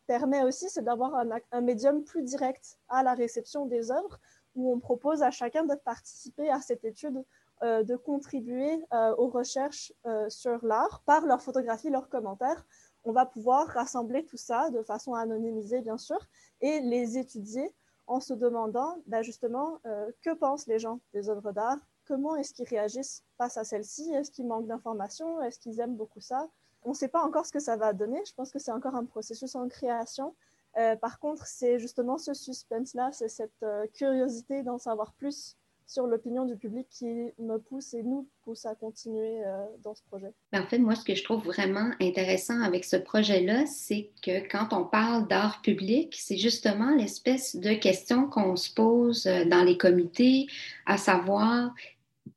[0.09, 4.19] permet aussi, c'est d'avoir un, médium plus direct à la réception des œuvres,
[4.55, 7.23] où on propose à chacun de participer à cette étude,
[7.61, 12.65] euh, de contribuer euh, aux recherches euh, sur l'art par leurs photographies, leurs commentaires.
[13.03, 16.19] On va pouvoir rassembler tout ça de façon anonymisée, bien sûr,
[16.59, 17.71] et les étudier
[18.07, 19.77] en se demandant ben, justement
[20.23, 24.31] que pensent les gens des œuvres d'art, comment est-ce qu'ils réagissent face à celles-ci, est-ce
[24.31, 26.49] qu'ils manquent d'informations, est-ce qu'ils aiment beaucoup ça,
[26.83, 28.21] on ne sait pas encore ce que ça va donner.
[28.27, 30.35] Je pense que c'est encore un processus en création.
[30.77, 36.05] Euh, par contre, c'est justement ce suspense-là, c'est cette euh, curiosité d'en savoir plus sur
[36.05, 37.07] l'opinion du public qui
[37.39, 40.31] me pousse et nous pousse à continuer euh, dans ce projet.
[40.51, 44.47] Ben, en fait, moi, ce que je trouve vraiment intéressant avec ce projet-là, c'est que
[44.47, 49.77] quand on parle d'art public, c'est justement l'espèce de question qu'on se pose dans les
[49.77, 50.45] comités,
[50.85, 51.73] à savoir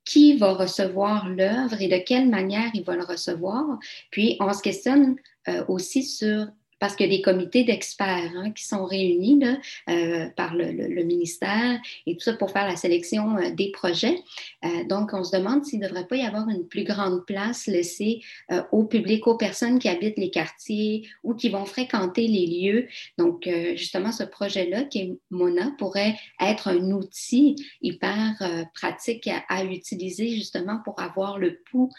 [0.05, 3.79] qui va recevoir l'œuvre et de quelle manière il va le recevoir.
[4.11, 5.15] Puis on se questionne
[5.47, 6.47] euh, aussi sur
[6.83, 9.39] parce qu'il y a des comités d'experts hein, qui sont réunis
[9.89, 14.19] euh, par le, ministère et tout ça pour faire la sélection euh, des projets.
[14.65, 17.67] Euh, donc, on se demande s'il ne devrait pas y avoir une plus grande place
[17.67, 18.19] laissée
[18.73, 22.87] au public, aux personnes qui habitent les quartiers ou qui vont fréquenter les lieux.
[23.17, 28.33] Donc, justement, ce projet-là, qui est Mona, pourrait être un outil hyper
[28.73, 31.89] pratique à, utiliser justement pour avoir le pouls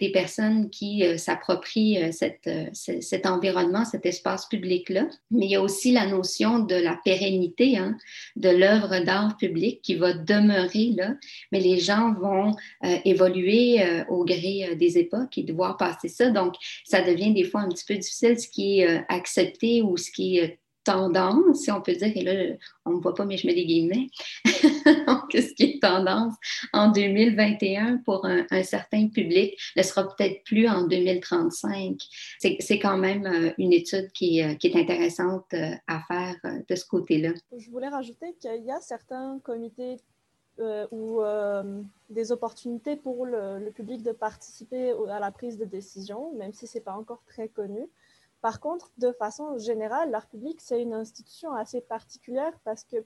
[0.00, 5.08] des personnes qui s'approprient cet environnement, cet espace public-là.
[5.30, 7.96] Mais il y a aussi la notion de la pérennité hein,
[8.36, 11.14] de l'œuvre d'art public qui va demeurer là,
[11.52, 16.08] mais les gens vont euh, évoluer euh, au gré euh, des époques et devoir passer
[16.08, 16.30] ça.
[16.30, 20.10] Donc, ça devient des fois un petit peu difficile ce qui est accepté ou ce
[20.10, 23.36] qui est tendance, si on peut dire, et là, on ne me voit pas, mais
[23.36, 24.06] je mets des guillemets,
[25.28, 26.34] donc ce qui est tendance
[26.72, 32.00] en 2021 pour un, certain public ne sera peut-être plus en 2035.
[32.38, 36.36] C'est quand même euh, une étude qui, euh, qui est intéressante euh, à faire
[36.68, 37.30] de ce côté-là.
[37.56, 39.96] Je voulais rajouter qu'il y a certains comités
[40.90, 41.20] ou
[42.10, 46.66] des opportunités pour le, le, public de participer à la prise de décision, même si
[46.66, 47.86] ce n'est pas encore très connu.
[48.40, 53.04] Par contre, de façon générale, l'art public, c'est une institution assez particulière parce que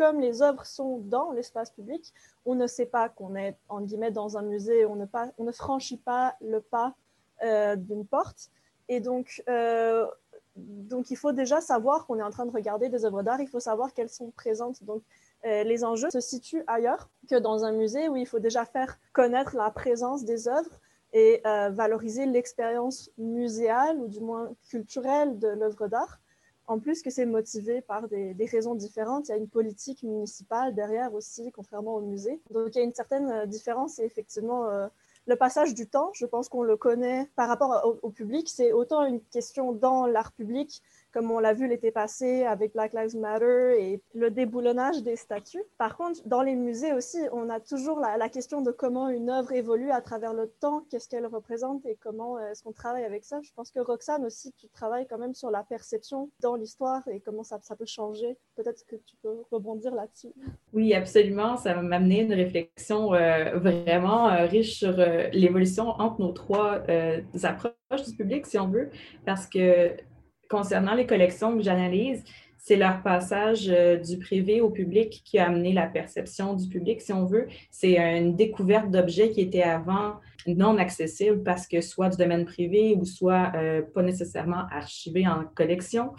[0.00, 2.14] comme les œuvres sont dans l'espace public,
[2.46, 5.44] on ne sait pas qu'on est, en guillemets, dans un musée, on ne, pas, on
[5.44, 6.94] ne franchit pas le pas
[7.42, 8.48] euh, d'une porte.
[8.88, 10.06] Et donc, euh,
[10.56, 13.46] donc, il faut déjà savoir qu'on est en train de regarder des œuvres d'art, il
[13.46, 14.82] faut savoir qu'elles sont présentes.
[14.84, 15.02] Donc,
[15.44, 18.98] euh, les enjeux se situent ailleurs que dans un musée où il faut déjà faire
[19.12, 20.80] connaître la présence des œuvres
[21.12, 26.20] et valoriser l'expérience muséale ou du moins culturelle de l'œuvre d'art.
[26.70, 30.72] En plus que c'est motivé par des, raisons différentes, il y a une politique municipale
[30.72, 32.40] derrière aussi, contrairement au musée.
[32.52, 34.86] Donc il y a une certaine euh, différence et effectivement euh,
[35.26, 39.04] le passage du temps, je pense qu'on le connaît par rapport au public, c'est autant
[39.04, 40.80] une question dans l'art public
[41.12, 45.62] comme on l'a vu l'été passé avec Black Lives Matter et le déboulonnage des statues.
[45.78, 49.52] Par contre, dans les musées aussi, on a toujours la, question de comment une œuvre
[49.52, 53.24] évolue à travers le temps, qu'est-ce qu'elle représente et comment euh, est-ce qu'on travaille avec
[53.24, 53.40] ça.
[53.42, 57.20] Je pense que Roxane aussi, tu travailles quand même sur la perception dans l'histoire et
[57.20, 58.36] comment ça, peut changer.
[58.56, 60.32] Peut-être que tu peux rebondir là-dessus.
[60.72, 61.56] Oui, absolument.
[61.56, 64.96] Ça m'a amené une réflexion euh, vraiment euh, riche sur
[65.32, 66.82] l'évolution entre nos trois
[67.42, 68.90] approches du public, si on veut,
[69.24, 69.96] parce que
[70.50, 72.24] concernant les collections que j'analyse,
[72.58, 77.00] c'est leur passage euh, du privé au public qui a amené la perception du public,
[77.00, 77.46] si on veut.
[77.70, 82.94] C'est une découverte d'objets qui étaient avant non accessibles parce que soit du domaine privé
[82.98, 86.12] ou soit euh, pas nécessairement archivés en collection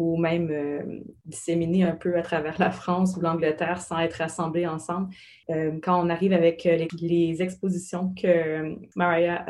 [0.00, 5.12] ou même euh, un peu à travers la France ou l'Angleterre sans être rassemblés ensemble.
[5.50, 9.46] Euh, quand on arrive avec euh, les, expositions que Maria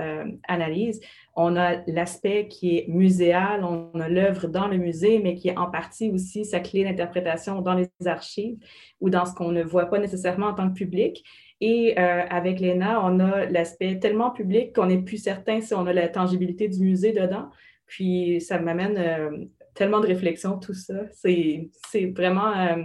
[0.49, 1.01] analyse,
[1.37, 5.57] on a l'aspect qui est muséal, on a l'œuvre dans le musée, mais qui est
[5.57, 8.59] en partie aussi sa clé d'interprétation dans les archives
[9.01, 11.25] ou dans ce qu'on ne voit pas nécessairement en tant que public.
[11.61, 15.93] Et avec l'ENA, on a l'aspect tellement public qu'on n'est plus certain si on a
[15.93, 17.51] la tangibilité du musée dedans.
[17.87, 20.95] Puis ça m'amène tellement de réflexion, tout ça.
[21.13, 21.71] C'est
[22.17, 22.85] vraiment euh,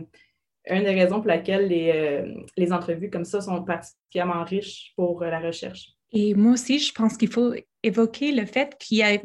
[0.69, 5.21] une des raisons pour laquelle les, euh, les, entrevues comme ça sont particulièrement riches pour
[5.21, 5.91] euh, la recherche.
[6.11, 9.17] Et moi aussi, je pense qu'il faut évoquer le fait qu'il y a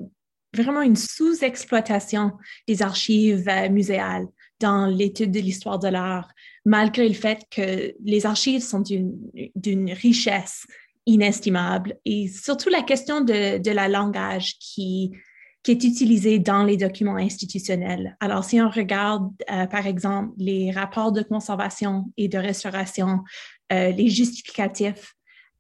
[0.55, 2.33] vraiment une sous-exploitation
[2.67, 4.27] des archives muséales
[4.59, 6.29] dans l'étude de l'histoire de l'art,
[6.65, 10.67] malgré le fait que les archives sont d'une richesse
[11.07, 15.13] inestimable et surtout la question de, de la langage qui
[15.63, 18.17] qui est utilisé dans les documents institutionnels.
[18.21, 23.21] Alors, si on regarde, euh, par exemple, les rapports de conservation et de restauration,
[23.73, 25.15] euh, les justificatifs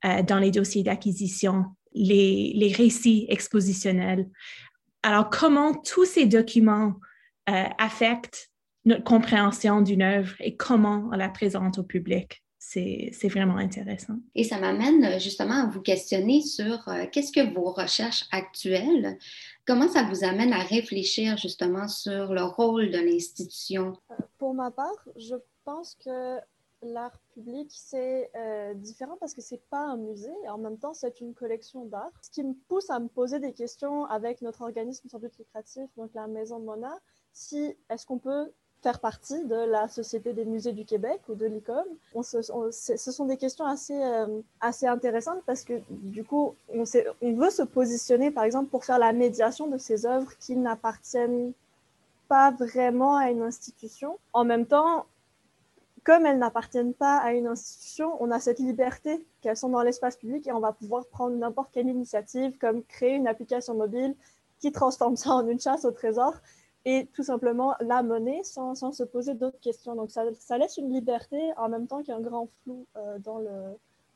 [0.05, 4.29] euh, dans les dossiers d'acquisition, les, les, récits expositionnels,
[5.03, 6.95] alors comment tous ces documents
[7.79, 8.51] affectent
[8.85, 12.45] notre compréhension d'une œuvre et comment on la présente au public?
[12.61, 14.15] c'est vraiment intéressant.
[14.37, 16.79] Et ça m'amène justement à vous questionner sur
[17.11, 19.19] qu'est-ce que vos recherches actuelles
[19.67, 23.93] Comment ça vous amène à réfléchir justement sur le rôle de l'institution?
[24.39, 26.39] Pour ma part, je pense que
[26.83, 30.95] l'art public, c'est euh, différent parce que c'est pas un musée et en même temps,
[30.95, 32.11] c'est une collection d'art.
[32.23, 35.89] Ce qui me pousse à me poser des questions avec notre organisme sans but lucratif,
[35.97, 36.99] donc la Maison Mona,
[37.33, 41.47] si est-ce qu'on peut faire partie de la Société des musées du Québec ou de
[41.47, 41.85] l'ICOM.
[42.23, 46.85] Ce sont des questions assez, euh, assez intéressantes parce que du coup, on,
[47.21, 51.53] on, veut se positionner, par exemple, pour faire la médiation de ces œuvres qui n'appartiennent
[52.29, 54.19] pas vraiment à une institution.
[54.33, 55.05] En même temps,
[56.05, 60.17] comme elles n'appartiennent pas à une institution, on a cette liberté qu'elles sont dans l'espace
[60.17, 64.15] public et on va pouvoir prendre n'importe quelle initiative, comme créer une application mobile
[64.61, 66.35] qui transforme ça en une chasse au trésor
[66.85, 69.95] et tout simplement la monnaie sans, sans se poser d'autres questions.
[69.95, 72.87] Donc ça, ça, laisse une liberté en même temps qu'il y a un grand flou
[72.97, 73.51] euh, dans, le,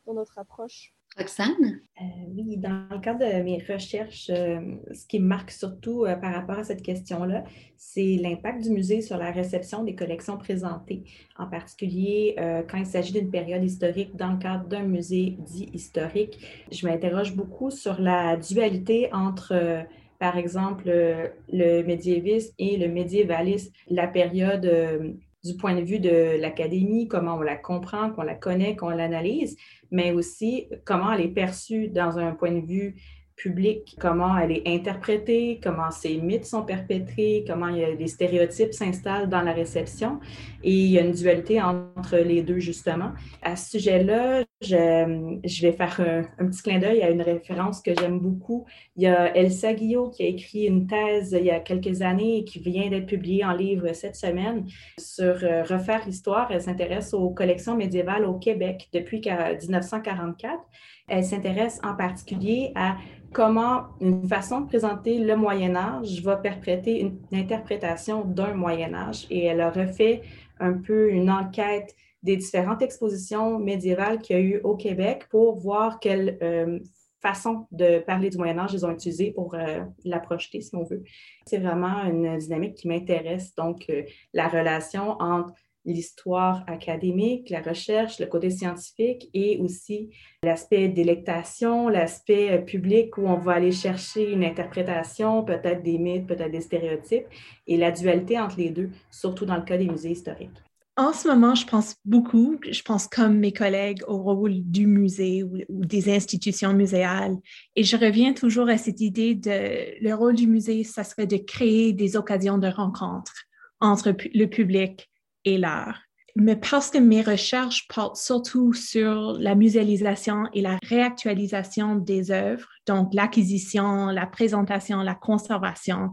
[0.06, 0.94] dans notre approche.
[1.16, 1.52] Roxane?
[2.00, 4.58] Euh, oui, dans le cadre de mes recherches, euh,
[4.92, 7.44] ce qui me marque surtout par rapport à cette question-là,
[7.76, 11.04] c'est l'impact du musée sur la réception des collections présentées,
[11.38, 12.34] en particulier
[12.68, 16.66] quand il s'agit d'une période historique dans le cadre d'un musée dit historique.
[16.72, 19.86] Je m'interroge beaucoup sur la dualité entre
[20.24, 25.12] par exemple, euh, le médiévisme et le médiévalisme, la période euh,
[25.44, 29.54] du point de vue de l'académie, comment on la comprend, qu'on la connaît, qu'on l'analyse,
[29.90, 32.94] mais aussi comment elle est perçue dans un point de vue
[33.36, 39.42] public, comment elle est interprétée, comment ces mythes sont perpétrés, comment des stéréotypes s'installent dans
[39.42, 40.20] la réception.
[40.62, 43.12] Et il y a une dualité entre les deux, justement.
[43.42, 46.00] À ce sujet-là, je, vais faire
[46.38, 48.64] un, petit clin d'œil à une référence que j'aime beaucoup.
[48.96, 52.38] Il y a Elsa Guillot qui a écrit une thèse il y a quelques années
[52.38, 54.64] et qui vient d'être publiée en livre cette semaine
[54.98, 56.50] sur euh, refaire l'histoire.
[56.50, 60.62] Elle s'intéresse aux collections médiévales au Québec depuis 1944.
[61.06, 62.96] Elle s'intéresse en particulier à
[63.32, 69.26] comment une façon de présenter le Moyen Âge va perpréter une, interprétation d'un Moyen Âge.
[69.28, 70.22] Et elle a refait
[70.60, 75.58] un peu une enquête des différentes expositions médiévales qu'il y a eu au Québec pour
[75.58, 76.78] voir quelle euh,
[77.20, 80.84] façon de parler du Moyen Âge ils ont utilisé pour euh, la projeter, si on
[80.84, 81.02] veut.
[81.46, 83.54] C'est vraiment une dynamique qui m'intéresse.
[83.54, 90.10] Donc, euh, la relation entre l'histoire académique, la recherche, le côté scientifique et aussi
[90.42, 96.26] l'aspect délectation, l'aspect euh, public où on va aller chercher une interprétation, peut-être des mythes,
[96.26, 97.26] peut-être des stéréotypes,
[97.66, 100.50] et la dualité entre les deux, surtout dans le cas des musées historiques.
[100.96, 105.42] En ce moment, je pense beaucoup, je pense comme mes collègues au rôle du musée
[105.42, 107.36] ou, des institutions muséales.
[107.74, 111.36] Et je reviens toujours à cette idée de le rôle du musée, ça serait de
[111.36, 113.32] créer des occasions de rencontre
[113.80, 115.10] entre le public
[115.44, 116.00] et l'art.
[116.36, 122.68] Mais parce que mes recherches portent surtout sur la muséalisation et la réactualisation des œuvres,
[122.86, 126.10] donc l'acquisition, la présentation, la conservation,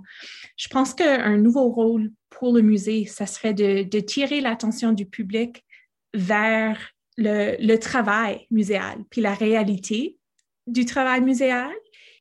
[0.57, 5.65] je pense qu'un nouveau rôle pour le musée, ça serait de, tirer l'attention du public
[6.13, 6.77] vers
[7.17, 10.17] le, travail muséal, puis la réalité
[10.67, 11.71] du travail muséal,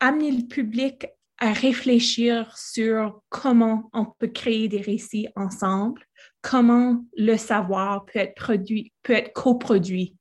[0.00, 1.06] amener le public
[1.38, 6.00] à réfléchir sur comment on peut créer des récits ensemble
[6.42, 10.16] comment le savoir peut être produit, peut être coproduit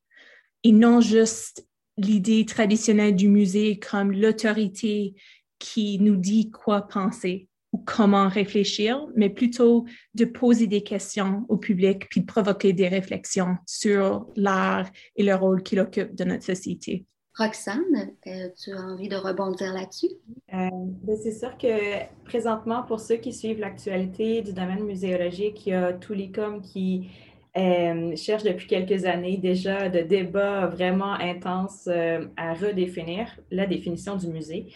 [0.63, 1.65] et non juste
[1.97, 5.15] l'idée traditionnelle du musée comme l'autorité
[5.59, 11.57] qui nous dit quoi penser ou comment réfléchir, mais plutôt de poser des questions au
[11.57, 16.45] public puis de provoquer des réflexions sur l'art et le rôle qu'il occupe dans notre
[16.45, 17.05] société.
[17.39, 20.09] Roxane, euh, tu as envie de rebondir là-dessus?
[20.53, 20.69] Euh,
[21.03, 25.73] ben, c'est sûr que présentement, pour ceux qui suivent l'actualité du domaine muséologique, il y
[25.73, 27.09] a tous les coms qui
[27.57, 34.27] euh, cherchent depuis quelques années déjà de débats vraiment intenses à redéfinir la définition du
[34.27, 34.67] musée.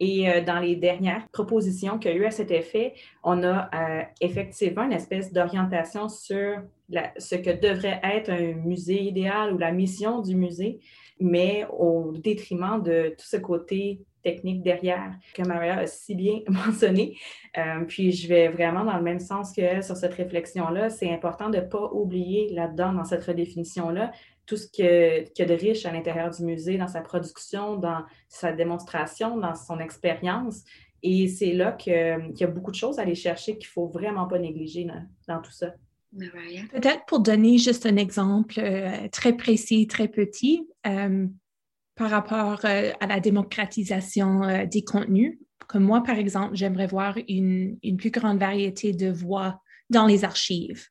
[0.00, 2.94] Et dans les dernières propositions qu'il y a eu à cet effet,
[3.24, 3.68] on a
[4.20, 6.62] effectivement une espèce d'orientation sur
[7.18, 10.78] ce que devrait être un musée idéal ou la mission du musée,
[11.20, 17.16] mais au détriment de tout ce côté technique derrière que Maria a si bien mentionné.
[17.56, 20.90] Euh, puis je vais vraiment dans le même sens que sur cette réflexion-là.
[20.90, 24.12] C'est important de ne pas oublier là-dedans, dans cette redéfinition-là,
[24.46, 28.02] tout ce qu'il y, a de riche à l'intérieur du musée, dans sa production, dans
[28.28, 30.64] sa démonstration, dans son expérience.
[31.02, 33.86] Et c'est là qu'il y a beaucoup de choses à aller chercher qu'il ne faut
[33.86, 34.88] vraiment pas négliger
[35.28, 35.74] dans, tout ça.
[36.70, 41.26] Peut-être pour donner juste un exemple euh, très précis, très petit, euh,
[41.96, 45.38] par rapport euh, à la démocratisation des contenus.
[45.66, 50.24] Comme moi, par exemple, j'aimerais voir une, une, plus grande variété de voix dans les
[50.24, 50.86] archives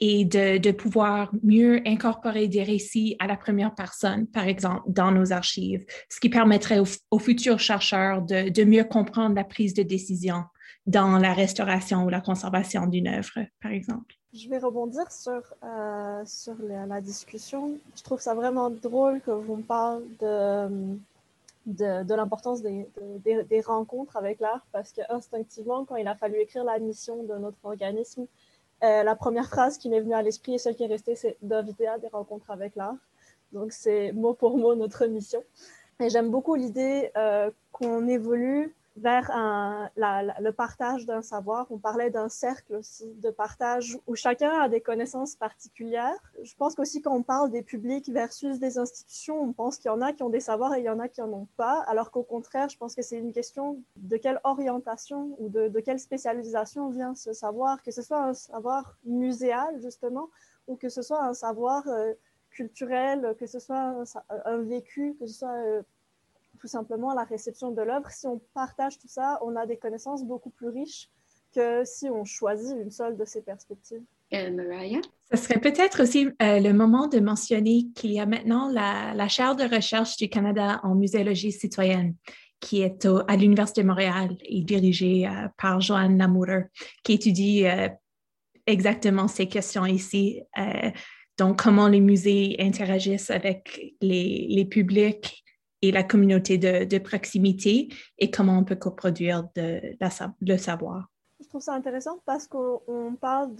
[0.00, 5.32] et de, pouvoir mieux incorporer des récits à la première personne, par exemple, dans nos
[5.32, 10.44] archives, ce qui permettrait aux, futurs chercheurs de, mieux comprendre la prise de décision
[10.86, 14.17] dans la restauration ou la conservation d'une œuvre, par exemple.
[14.34, 17.78] Je vais rebondir sur, euh, sur la, discussion.
[17.96, 22.86] Je trouve ça vraiment drôle que vous me parlez de, de, l'importance des,
[23.24, 27.34] des, rencontres avec l'art parce que instinctivement, quand il a fallu écrire la mission de
[27.36, 28.26] notre organisme,
[28.84, 31.38] euh, la première phrase qui m'est venue à l'esprit et celle qui est restée, c'est
[31.40, 32.96] d'inviter à des rencontres avec l'art.
[33.52, 35.42] Donc, c'est mot pour mot notre mission.
[36.00, 39.30] Et j'aime beaucoup l'idée euh, qu'on évolue vers
[39.96, 41.66] le partage d'un savoir.
[41.70, 46.18] On parlait d'un cercle aussi de partage où chacun a des connaissances particulières.
[46.42, 49.94] Je pense qu'aussi quand on parle des publics versus des institutions, on pense qu'il y
[49.94, 51.80] en a qui ont des savoirs et il y en a qui n'en ont pas,
[51.86, 56.00] alors qu'au contraire, je pense que c'est une question de quelle orientation ou de, quelle
[56.00, 60.28] spécialisation vient ce savoir, que ce soit un savoir muséal justement
[60.66, 62.12] ou que ce soit un savoir euh,
[62.50, 64.04] culturel, que ce soit un,
[64.44, 65.54] un, vécu, que ce soit...
[65.54, 65.82] Euh,
[66.58, 68.10] tout simplement la réception de l'œuvre.
[68.10, 71.10] Si on partage tout ça, on a des connaissances beaucoup plus riches
[71.54, 74.02] que si on choisit une seule de ces perspectives.
[74.34, 75.00] Euh, Mariah?
[75.32, 79.56] Ce serait peut-être aussi euh, le moment de mentionner qu'il y a maintenant la, chaire
[79.56, 82.14] de recherche du Canada en muséologie citoyenne
[82.60, 86.64] qui est à l'Université de Montréal et dirigée euh, par Joanne Lamoureux,
[87.04, 87.64] qui étudie
[88.66, 90.42] exactement ces questions ici.
[91.38, 95.44] donc, comment les musées interagissent avec les, les publics
[95.82, 97.88] et la communauté de, proximité
[98.18, 101.08] et comment on peut coproduire le savoir.
[101.40, 103.54] Je trouve ça intéressant parce qu'on parle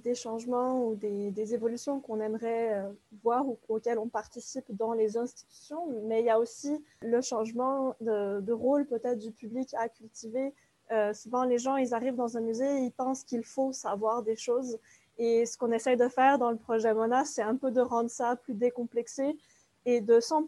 [0.00, 5.16] des changements ou des, évolutions qu'on aimerait euh, voir ou auxquelles on participe dans les
[5.16, 10.54] institutions, mais il y a aussi le changement de, rôle peut-être du public à cultiver.
[10.92, 14.36] Euh, souvent, les gens, ils arrivent dans un musée, ils pensent qu'il faut savoir des
[14.36, 14.78] choses.
[15.18, 18.10] Et ce qu'on essaye de faire dans le projet Mona, c'est un peu de rendre
[18.10, 19.36] ça plus décomplexé
[19.86, 20.44] et de 100%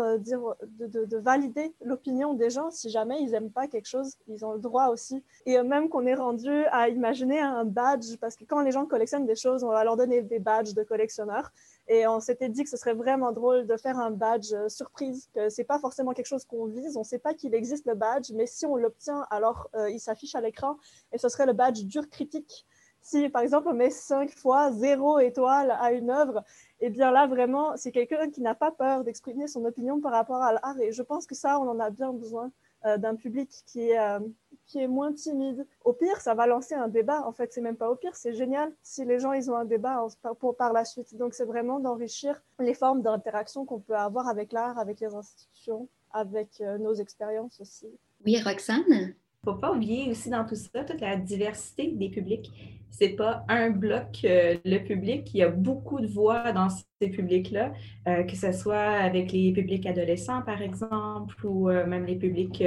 [0.00, 0.40] euh, dire,
[0.78, 2.70] de, de, valider l'opinion des gens.
[2.70, 5.24] Si jamais ils n'aiment pas quelque chose, ils ont le droit aussi.
[5.46, 9.26] Et même qu'on est rendu à imaginer un badge, parce que quand les gens collectionnent
[9.26, 11.50] des choses, on va leur donner des badges de collectionneurs.
[11.88, 15.28] Et on s'était dit que ce serait vraiment drôle de faire un badge euh, surprise,
[15.34, 18.30] que c'est pas forcément quelque chose qu'on vise, on sait pas qu'il existe le badge,
[18.32, 20.76] mais si on l'obtient, alors euh, il s'affiche à l'écran
[21.12, 22.66] et ce serait le badge dur critique.
[23.02, 26.44] Si par exemple on met 5 fois 0 étoile à une œuvre,
[26.82, 30.12] et eh bien là, vraiment, c'est quelqu'un qui n'a pas peur d'exprimer son opinion par
[30.12, 30.80] rapport à l'art.
[30.80, 32.50] Et je pense que ça, on en a bien besoin
[32.86, 34.18] euh, d'un public qui est, euh,
[34.66, 35.66] qui est moins timide.
[35.84, 37.26] Au pire, ça va lancer un débat.
[37.26, 39.66] En fait, c'est même pas au pire, c'est génial si les gens, ils ont un
[39.66, 40.02] débat
[40.38, 41.14] pour, par la suite.
[41.16, 45.86] Donc, c'est vraiment d'enrichir les formes d'interaction qu'on peut avoir avec l'art, avec les institutions,
[46.12, 47.88] avec euh, nos expériences aussi.
[48.24, 49.14] Oui, Roxane?
[49.44, 52.50] Faut pas oublier aussi dans tout ça toute la diversité des publics.
[52.90, 55.32] C'est pas un bloc, euh, le public.
[55.32, 57.72] Il y a beaucoup de voix dans ces publics-là,
[58.08, 62.62] euh, que ce soit avec les publics adolescents, par exemple, ou euh, même les publics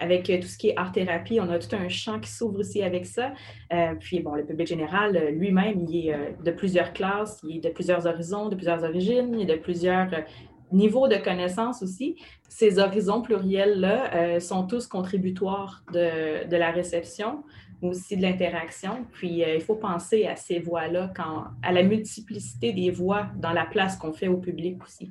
[0.00, 1.40] avec tout ce qui est art-thérapie.
[1.40, 3.32] On a tout un champ qui s'ouvre aussi avec ça.
[4.00, 8.06] puis, bon, le public général lui-même, il est de plusieurs classes, il est de plusieurs
[8.06, 10.10] horizons, de plusieurs origines, il est de plusieurs
[10.72, 12.16] niveau de connaissance aussi,
[12.48, 17.42] ces horizons pluriels-là euh, sont tous contributoires de, la réception,
[17.80, 19.06] aussi de l'interaction.
[19.12, 21.12] Puis euh, il faut penser à ces voix-là,
[21.62, 25.10] à la multiplicité des voix dans la place qu'on fait au public aussi.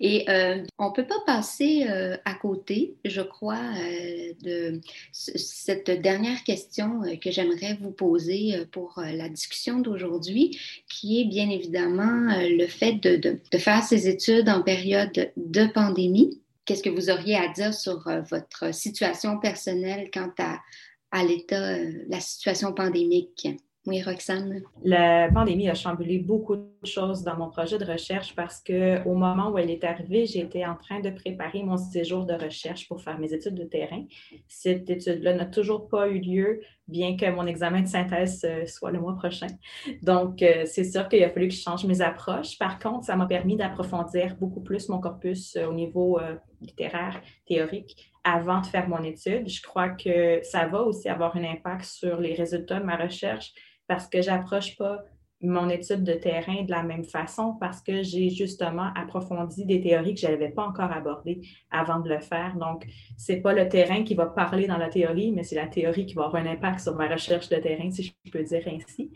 [0.00, 4.80] Et euh, on ne peut pas passer euh, à côté, je crois, euh, de
[5.12, 12.34] cette dernière question que j'aimerais vous poser pour la discussion d'aujourd'hui, qui est bien évidemment
[12.40, 16.40] le fait de, faire ces études en période de pandémie.
[16.64, 20.58] Qu'est-ce que vous auriez à dire sur votre situation personnelle quant à,
[21.10, 21.78] à l'état,
[22.08, 23.46] la situation pandémique?
[23.86, 24.62] Oui, Roxane.
[24.82, 29.14] La pandémie a chamboulé beaucoup de choses dans mon projet de recherche parce que au
[29.14, 33.00] moment où elle est arrivée, j'étais en train de préparer mon séjour de recherche pour
[33.00, 34.04] faire mes études de terrain.
[34.46, 38.92] Cette étude-là n'a toujours pas eu lieu, bien que mon examen de synthèse euh, soit
[38.92, 39.48] le mois prochain.
[40.02, 42.58] Donc, euh, c'est sûr qu'il a fallu que je change mes approches.
[42.58, 46.20] Par contre, ça m'a permis d'approfondir beaucoup plus mon corpus euh, au niveau
[46.60, 49.48] littéraire, théorique avant de faire mon étude.
[49.48, 53.52] Je crois que ça va aussi avoir un impact sur les résultats de ma recherche
[53.86, 55.04] parce que j'approche pas
[55.44, 60.14] mon étude de terrain de la même façon parce que j'ai justement approfondi des théories
[60.14, 61.40] que je n'avais pas encore abordées
[61.70, 62.56] avant de le faire.
[62.56, 62.86] Donc,
[63.16, 66.06] ce n'est pas le terrain qui va parler dans la théorie, mais c'est la théorie
[66.06, 69.10] qui va avoir un impact sur ma recherche de terrain, si je peux dire ainsi.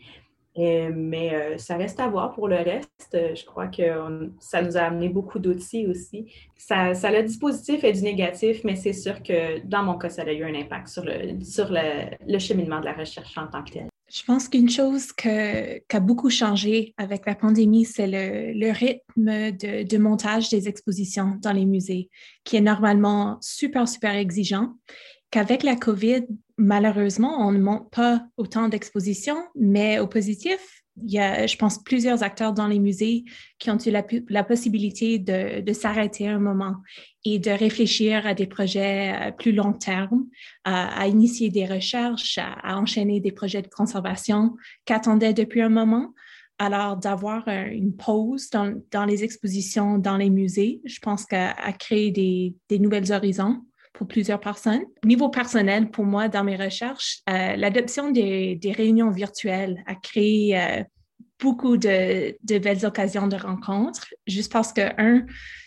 [0.55, 2.89] mais euh, ça reste à voir pour le reste.
[3.13, 6.31] Je crois que ça nous a amené beaucoup d'outils aussi.
[6.57, 10.09] Ça, ça a le dispositif et du négatif, mais c'est sûr que dans mon cas,
[10.09, 13.63] ça a eu un impact sur le, sur le cheminement de la recherche en tant
[13.63, 13.89] que tel.
[14.11, 19.97] Je pense qu'une chose qui a beaucoup changé avec la pandémie, c'est le, rythme de,
[19.97, 22.09] montage des expositions dans les musées,
[22.43, 24.73] qui est normalement super, super exigeant.
[25.29, 26.25] Qu'avec la COVID,
[26.57, 30.59] malheureusement, on ne monte pas autant d'expositions, mais au positif,
[31.03, 33.23] il y a, je pense, plusieurs acteurs dans les musées
[33.57, 33.91] qui ont eu
[34.29, 36.77] la, possibilité de, s'arrêter un moment
[37.25, 40.25] et de réfléchir à des projets à plus long terme,
[40.63, 46.13] à, initier des recherches, à, enchaîner des projets de conservation qu'attendaient depuis un moment.
[46.61, 52.53] Alors, d'avoir une pause dans, les expositions, dans les musées, je pense qu'à créer des,
[52.67, 53.63] des nouvelles horizons
[53.93, 54.83] pour plusieurs personnes.
[55.03, 60.83] Niveau personnel, pour moi, dans mes recherches, euh, l'adoption des, réunions virtuelles a créé euh,
[61.39, 65.25] beaucoup de, belles occasions de rencontres, juste parce que, un,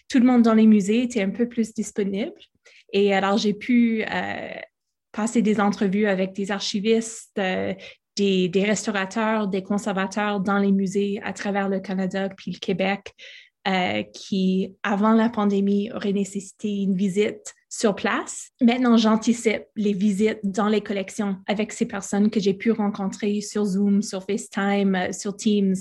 [0.08, 2.32] tout le monde dans les musées était un peu plus disponible.
[2.92, 4.50] Et alors, j'ai pu euh,
[5.12, 7.40] passer des entrevues avec des archivistes,
[8.16, 13.14] des, des, restaurateurs, des conservateurs dans les musées à travers le Canada puis le Québec,
[14.12, 18.50] qui, avant la pandémie, auraient nécessité une visite sur place.
[18.60, 23.64] Maintenant, j'anticipe les visites dans les collections avec ces personnes que j'ai pu rencontrer sur
[23.64, 25.74] Zoom, sur FaceTime, euh, sur Teams.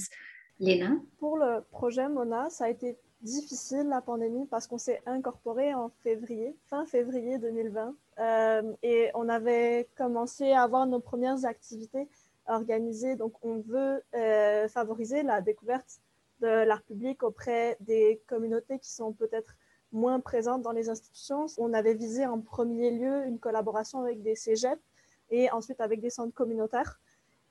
[0.59, 0.95] Léna?
[1.19, 5.89] Pour le projet Mona, ça a été difficile la pandémie parce qu'on s'est incorporé en
[6.01, 12.07] février, fin février 2020, euh, et on avait commencé à avoir nos premières activités
[12.47, 13.17] organisées.
[13.17, 15.99] Donc, on veut euh, favoriser la découverte
[16.41, 19.55] de l'art public auprès des communautés qui sont peut-être
[19.91, 21.45] moins présente dans les institutions.
[21.57, 24.81] On avait visé en premier lieu une collaboration avec des cégeps
[25.29, 26.99] et ensuite avec des centres communautaires.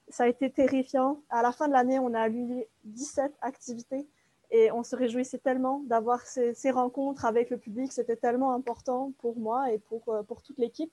[0.08, 1.22] Ça a été terrifiant.
[1.30, 4.08] À la fin de l'année, on a eu 17 activités
[4.50, 7.92] et on se réjouissait tellement d'avoir ces, ces, rencontres avec le public.
[7.92, 10.92] C'était tellement important pour moi et pour, euh, pour toute l'équipe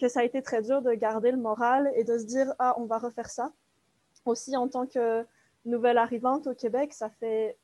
[0.00, 2.74] que ça a été très dur de garder le moral et de se dire, ah,
[2.78, 3.52] on va refaire ça.
[4.24, 5.24] Aussi, en tant que
[5.64, 7.56] nouvelle arrivante au Québec, ça fait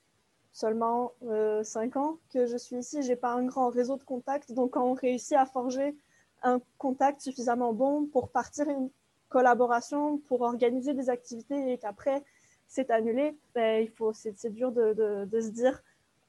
[0.53, 3.03] seulement euh, cinq ans que je suis ici.
[3.03, 4.53] J'ai pas un grand réseau de contacts.
[4.53, 5.97] Donc, quand on réussit à forger
[6.43, 8.91] un contact suffisamment bon pour partir une
[9.29, 12.25] collaboration, pour organiser des activités et qu'après
[12.69, 15.83] c'est annulé, ben, il faut, c'est, dur de, de, se dire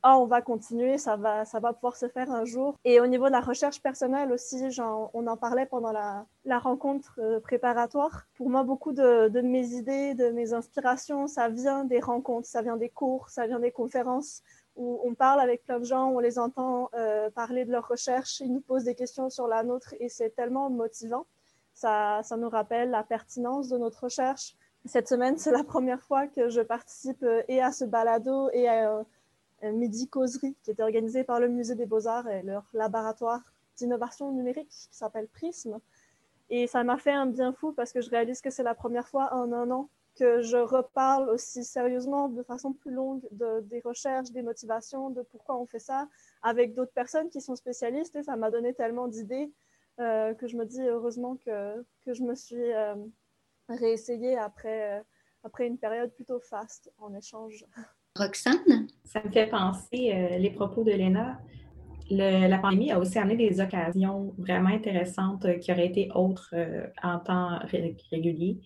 [0.04, 2.76] ah, on va continuer, ça va, ça va pouvoir se faire un jour.
[2.86, 6.26] Et au niveau de la recherche personnelle aussi, genre, on en parlait pendant la,
[6.60, 8.26] rencontre euh, préparatoire.
[8.36, 12.78] Pour moi, beaucoup de, mes idées, de mes inspirations, ça vient des rencontres, ça vient
[12.78, 14.44] des cours, ça vient des conférences
[14.76, 18.40] où on parle avec plein de gens, on les entend euh, parler de leurs recherches,
[18.42, 21.26] ils nous posent des questions sur la nôtre et c'est tellement motivant.
[21.74, 24.56] Ça, ça nous rappelle la pertinence de notre recherche.
[24.86, 28.70] Cette semaine, c'est la première fois que je participe euh, et à ce balado et
[28.70, 29.04] à
[29.64, 33.42] Midi Causerie qui était organisée par le Musée des Beaux-Arts et leur laboratoire
[33.78, 35.80] d'innovation numérique qui s'appelle Prism.
[36.50, 39.08] Et ça m'a fait un bien fou parce que je réalise que c'est la première
[39.08, 43.82] fois en un an que je reparle aussi sérieusement, de façon plus longue, de, des
[43.82, 46.10] recherches, des motivations, de pourquoi on fait ça,
[46.42, 48.16] avec d'autres personnes qui sont spécialistes.
[48.16, 49.52] Et ça m'a donné tellement d'idées
[50.00, 52.96] euh, que je me dis heureusement que, que je me suis euh,
[53.70, 55.04] réessayée après, euh,
[55.44, 57.66] après une période plutôt faste en échange.
[58.18, 58.88] Roxane?
[59.04, 61.40] Ça me fait penser euh, les propos de Léna.
[62.10, 66.88] la pandémie a aussi amené des occasions vraiment intéressantes euh, qui auraient été autres euh,
[67.04, 67.60] en temps
[68.12, 68.60] régulier.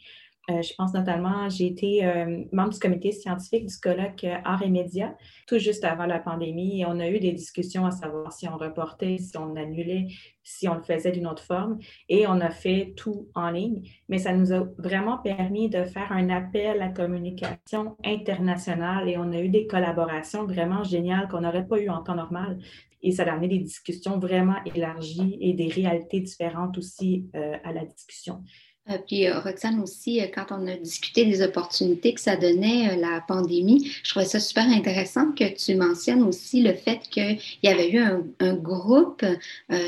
[0.50, 4.64] Euh, je pense notamment, j'ai été euh, membre du comité scientifique du colloque euh, Arts
[4.64, 5.14] et médias
[5.46, 9.20] tout juste avant la pandémie on a eu des discussions à savoir si on reportait,
[9.20, 10.08] si on annulait,
[10.42, 11.78] si on le faisait d'une autre forme
[12.10, 13.84] et on a fait tout en ligne.
[14.10, 19.32] Mais ça nous a vraiment permis de faire un appel à communication internationale et on
[19.34, 22.58] a eu des collaborations vraiment géniales qu'on n'aurait pas eu en temps normal.
[23.04, 27.84] Et ça a amené des discussions vraiment élargies et des réalités différentes aussi à la
[27.86, 28.44] discussion.
[28.90, 32.96] Euh, puis euh, Roxane aussi, euh, quand on a discuté des opportunités que ça donnait
[32.98, 37.68] la pandémie, je trouvais ça super intéressant que tu mentionnes aussi le fait qu'il y
[37.68, 38.22] avait eu un,
[38.56, 39.26] groupe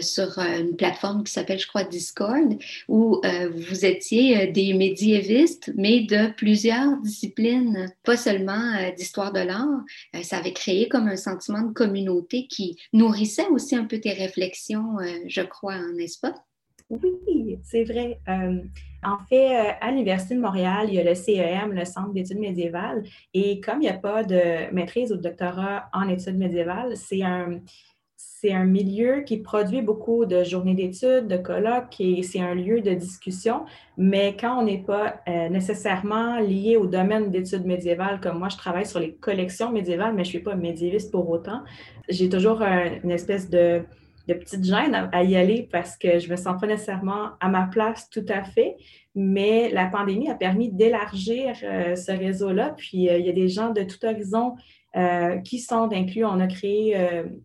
[0.01, 3.21] sur une plateforme qui s'appelle, je crois, Discord, où
[3.55, 9.83] vous étiez des médiévistes, mais de plusieurs disciplines, pas seulement d'histoire de l'art.
[10.23, 14.97] ça avait créé comme un sentiment de communauté qui nourrissait aussi un peu tes réflexions,
[15.27, 16.33] je crois, n'est-ce pas?
[17.01, 18.19] Oui, c'est vrai.
[18.27, 18.61] Euh,
[19.03, 22.39] en fait, euh, à l'Université de Montréal, il y a le CEM, le Centre d'études
[22.39, 26.95] médiévales, et comme il n'y a pas de maîtrise ou de doctorat en études médiévales,
[26.95, 27.59] c'est un,
[28.65, 33.63] milieu qui produit beaucoup de journées d'études, de colloques, et c'est un lieu de discussion,
[33.97, 38.57] mais quand on n'est pas euh, nécessairement lié au domaine d'études médiévales, comme moi, je
[38.57, 41.61] travaille sur les collections médiévales, mais je ne suis pas médiéviste pour autant,
[42.09, 43.85] j'ai toujours une espèce de
[44.28, 47.67] de petites gênes à, y aller parce que je me sens pas nécessairement à ma
[47.67, 48.78] place tout à fait.
[49.15, 52.74] Mais la pandémie a permis d'élargir euh, ce réseau-là.
[52.78, 54.55] Puis euh, il y a des gens de tout horizon
[54.95, 56.24] euh, qui sont inclus.
[56.24, 56.95] On a créé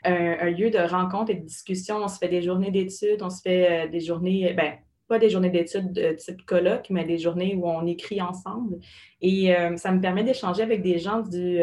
[0.05, 1.97] un, lieu de rencontre et de discussion.
[1.97, 4.75] On se fait des journées d'études, on se fait des journées, ben,
[5.09, 8.77] pas des journées d'études de type colloque, mais des journées où on écrit ensemble.
[9.21, 11.59] Et ça me permet d'échanger avec des gens du,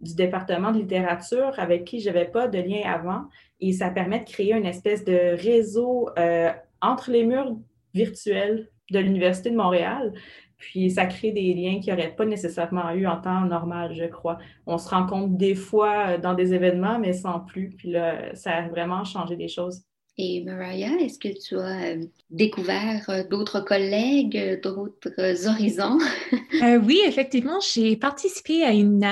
[0.00, 3.24] du département de littérature avec qui je n'avais pas de lien avant,
[3.60, 7.56] et ça permet de créer une espèce de réseau euh, entre les murs
[7.94, 10.12] virtuels de l'Université de Montréal.
[10.56, 14.04] Puis ça crée des liens qu'il n'y aurait pas nécessairement eu en temps normal, je
[14.06, 14.38] crois.
[14.66, 17.70] On se rencontre des fois euh, dans des événements, mais sans plus.
[17.70, 19.84] Puis là, ça a vraiment changé des choses.
[20.20, 25.98] Et Mariah, est-ce que tu as euh, découvert euh, d'autres collègues, euh, d'autres horizons?
[26.82, 29.04] oui, effectivement, j'ai participé à une,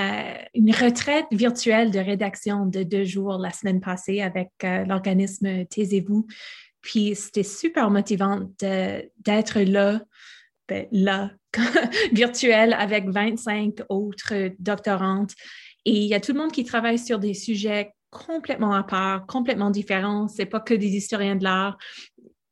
[0.52, 6.26] une, retraite virtuelle de rédaction de deux jours la semaine passée avec l'organisme Taisez-vous.
[6.80, 10.00] Puis c'était super motivant d'être là,
[10.68, 11.30] ben, là,
[12.12, 15.34] virtuel avec 25 autres doctorantes.
[15.84, 17.92] Et il y a tout le monde qui travaille sur des sujets
[18.24, 20.28] complètement à part, complètement différent.
[20.28, 21.76] C'est pas que des historiens de l'art,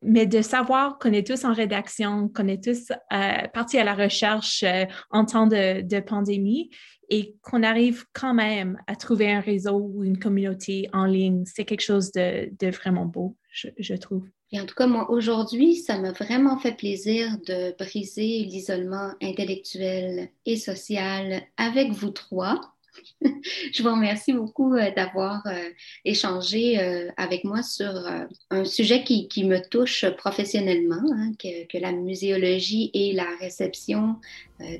[0.02, 3.94] mais de savoir qu'on est tous en rédaction, qu'on est tous euh, partis à la
[3.94, 6.70] recherche euh, en temps de, pandémie
[7.08, 11.64] et qu'on arrive quand même à trouver un réseau ou une communauté en ligne, c'est
[11.64, 14.26] quelque chose de, vraiment beau, je, je, trouve.
[14.52, 20.28] Et en tout cas, moi, aujourd'hui, ça m'a vraiment fait plaisir de briser l'isolement intellectuel
[20.46, 22.73] et social avec vous trois.
[23.72, 25.70] Je vous remercie beaucoup euh, d'avoir euh,
[26.04, 27.92] échangé euh, avec moi sur
[28.50, 34.16] un sujet qui, me touche professionnellement, hein, que, la muséologie et la réception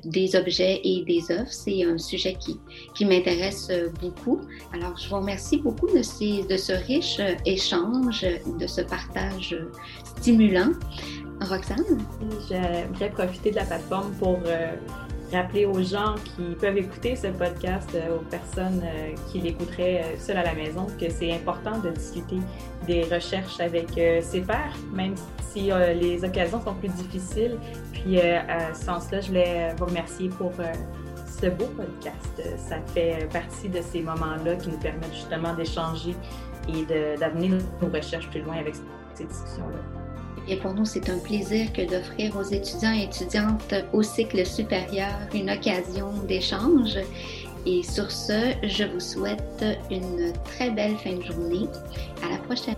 [0.05, 1.51] des objets et des œuvres.
[1.51, 2.57] C'est un sujet qui,
[2.95, 3.69] qui m'intéresse
[4.01, 4.41] beaucoup.
[4.73, 8.25] Alors, je vous remercie beaucoup de, ces, de ce riche échange,
[8.59, 9.55] de ce partage
[10.17, 10.71] stimulant.
[11.41, 12.01] Roxane?
[12.47, 14.39] J'aimerais profiter de la plateforme pour
[15.31, 20.19] rappeler aux gens qui peuvent écouter ce podcast, euh, aux personnes euh, qui l'écouteraient euh,
[20.19, 22.37] seules à la maison, que c'est important de discuter
[22.85, 23.87] des recherches avec
[24.21, 25.15] ses pairs, même
[25.51, 27.57] si les occasions sont plus difficiles.
[27.91, 30.51] Puis à ce sens-là, je voulais vous remercier pour
[31.41, 32.43] ce beau podcast.
[32.57, 36.15] Ça fait partie de ces moments-là qui nous permettent justement d'échanger
[36.69, 36.85] et
[37.17, 38.75] d'amener nos recherches plus loin avec
[39.15, 39.94] ces discussions-là.
[40.47, 45.13] Et pour nous, c'est un plaisir que d'offrir aux étudiants et étudiantes au cycle supérieur
[45.33, 46.97] une occasion d'échange.
[47.65, 51.67] Et sur ce, je vous souhaite une très belle fin de journée.
[52.23, 52.75] À la prochaine.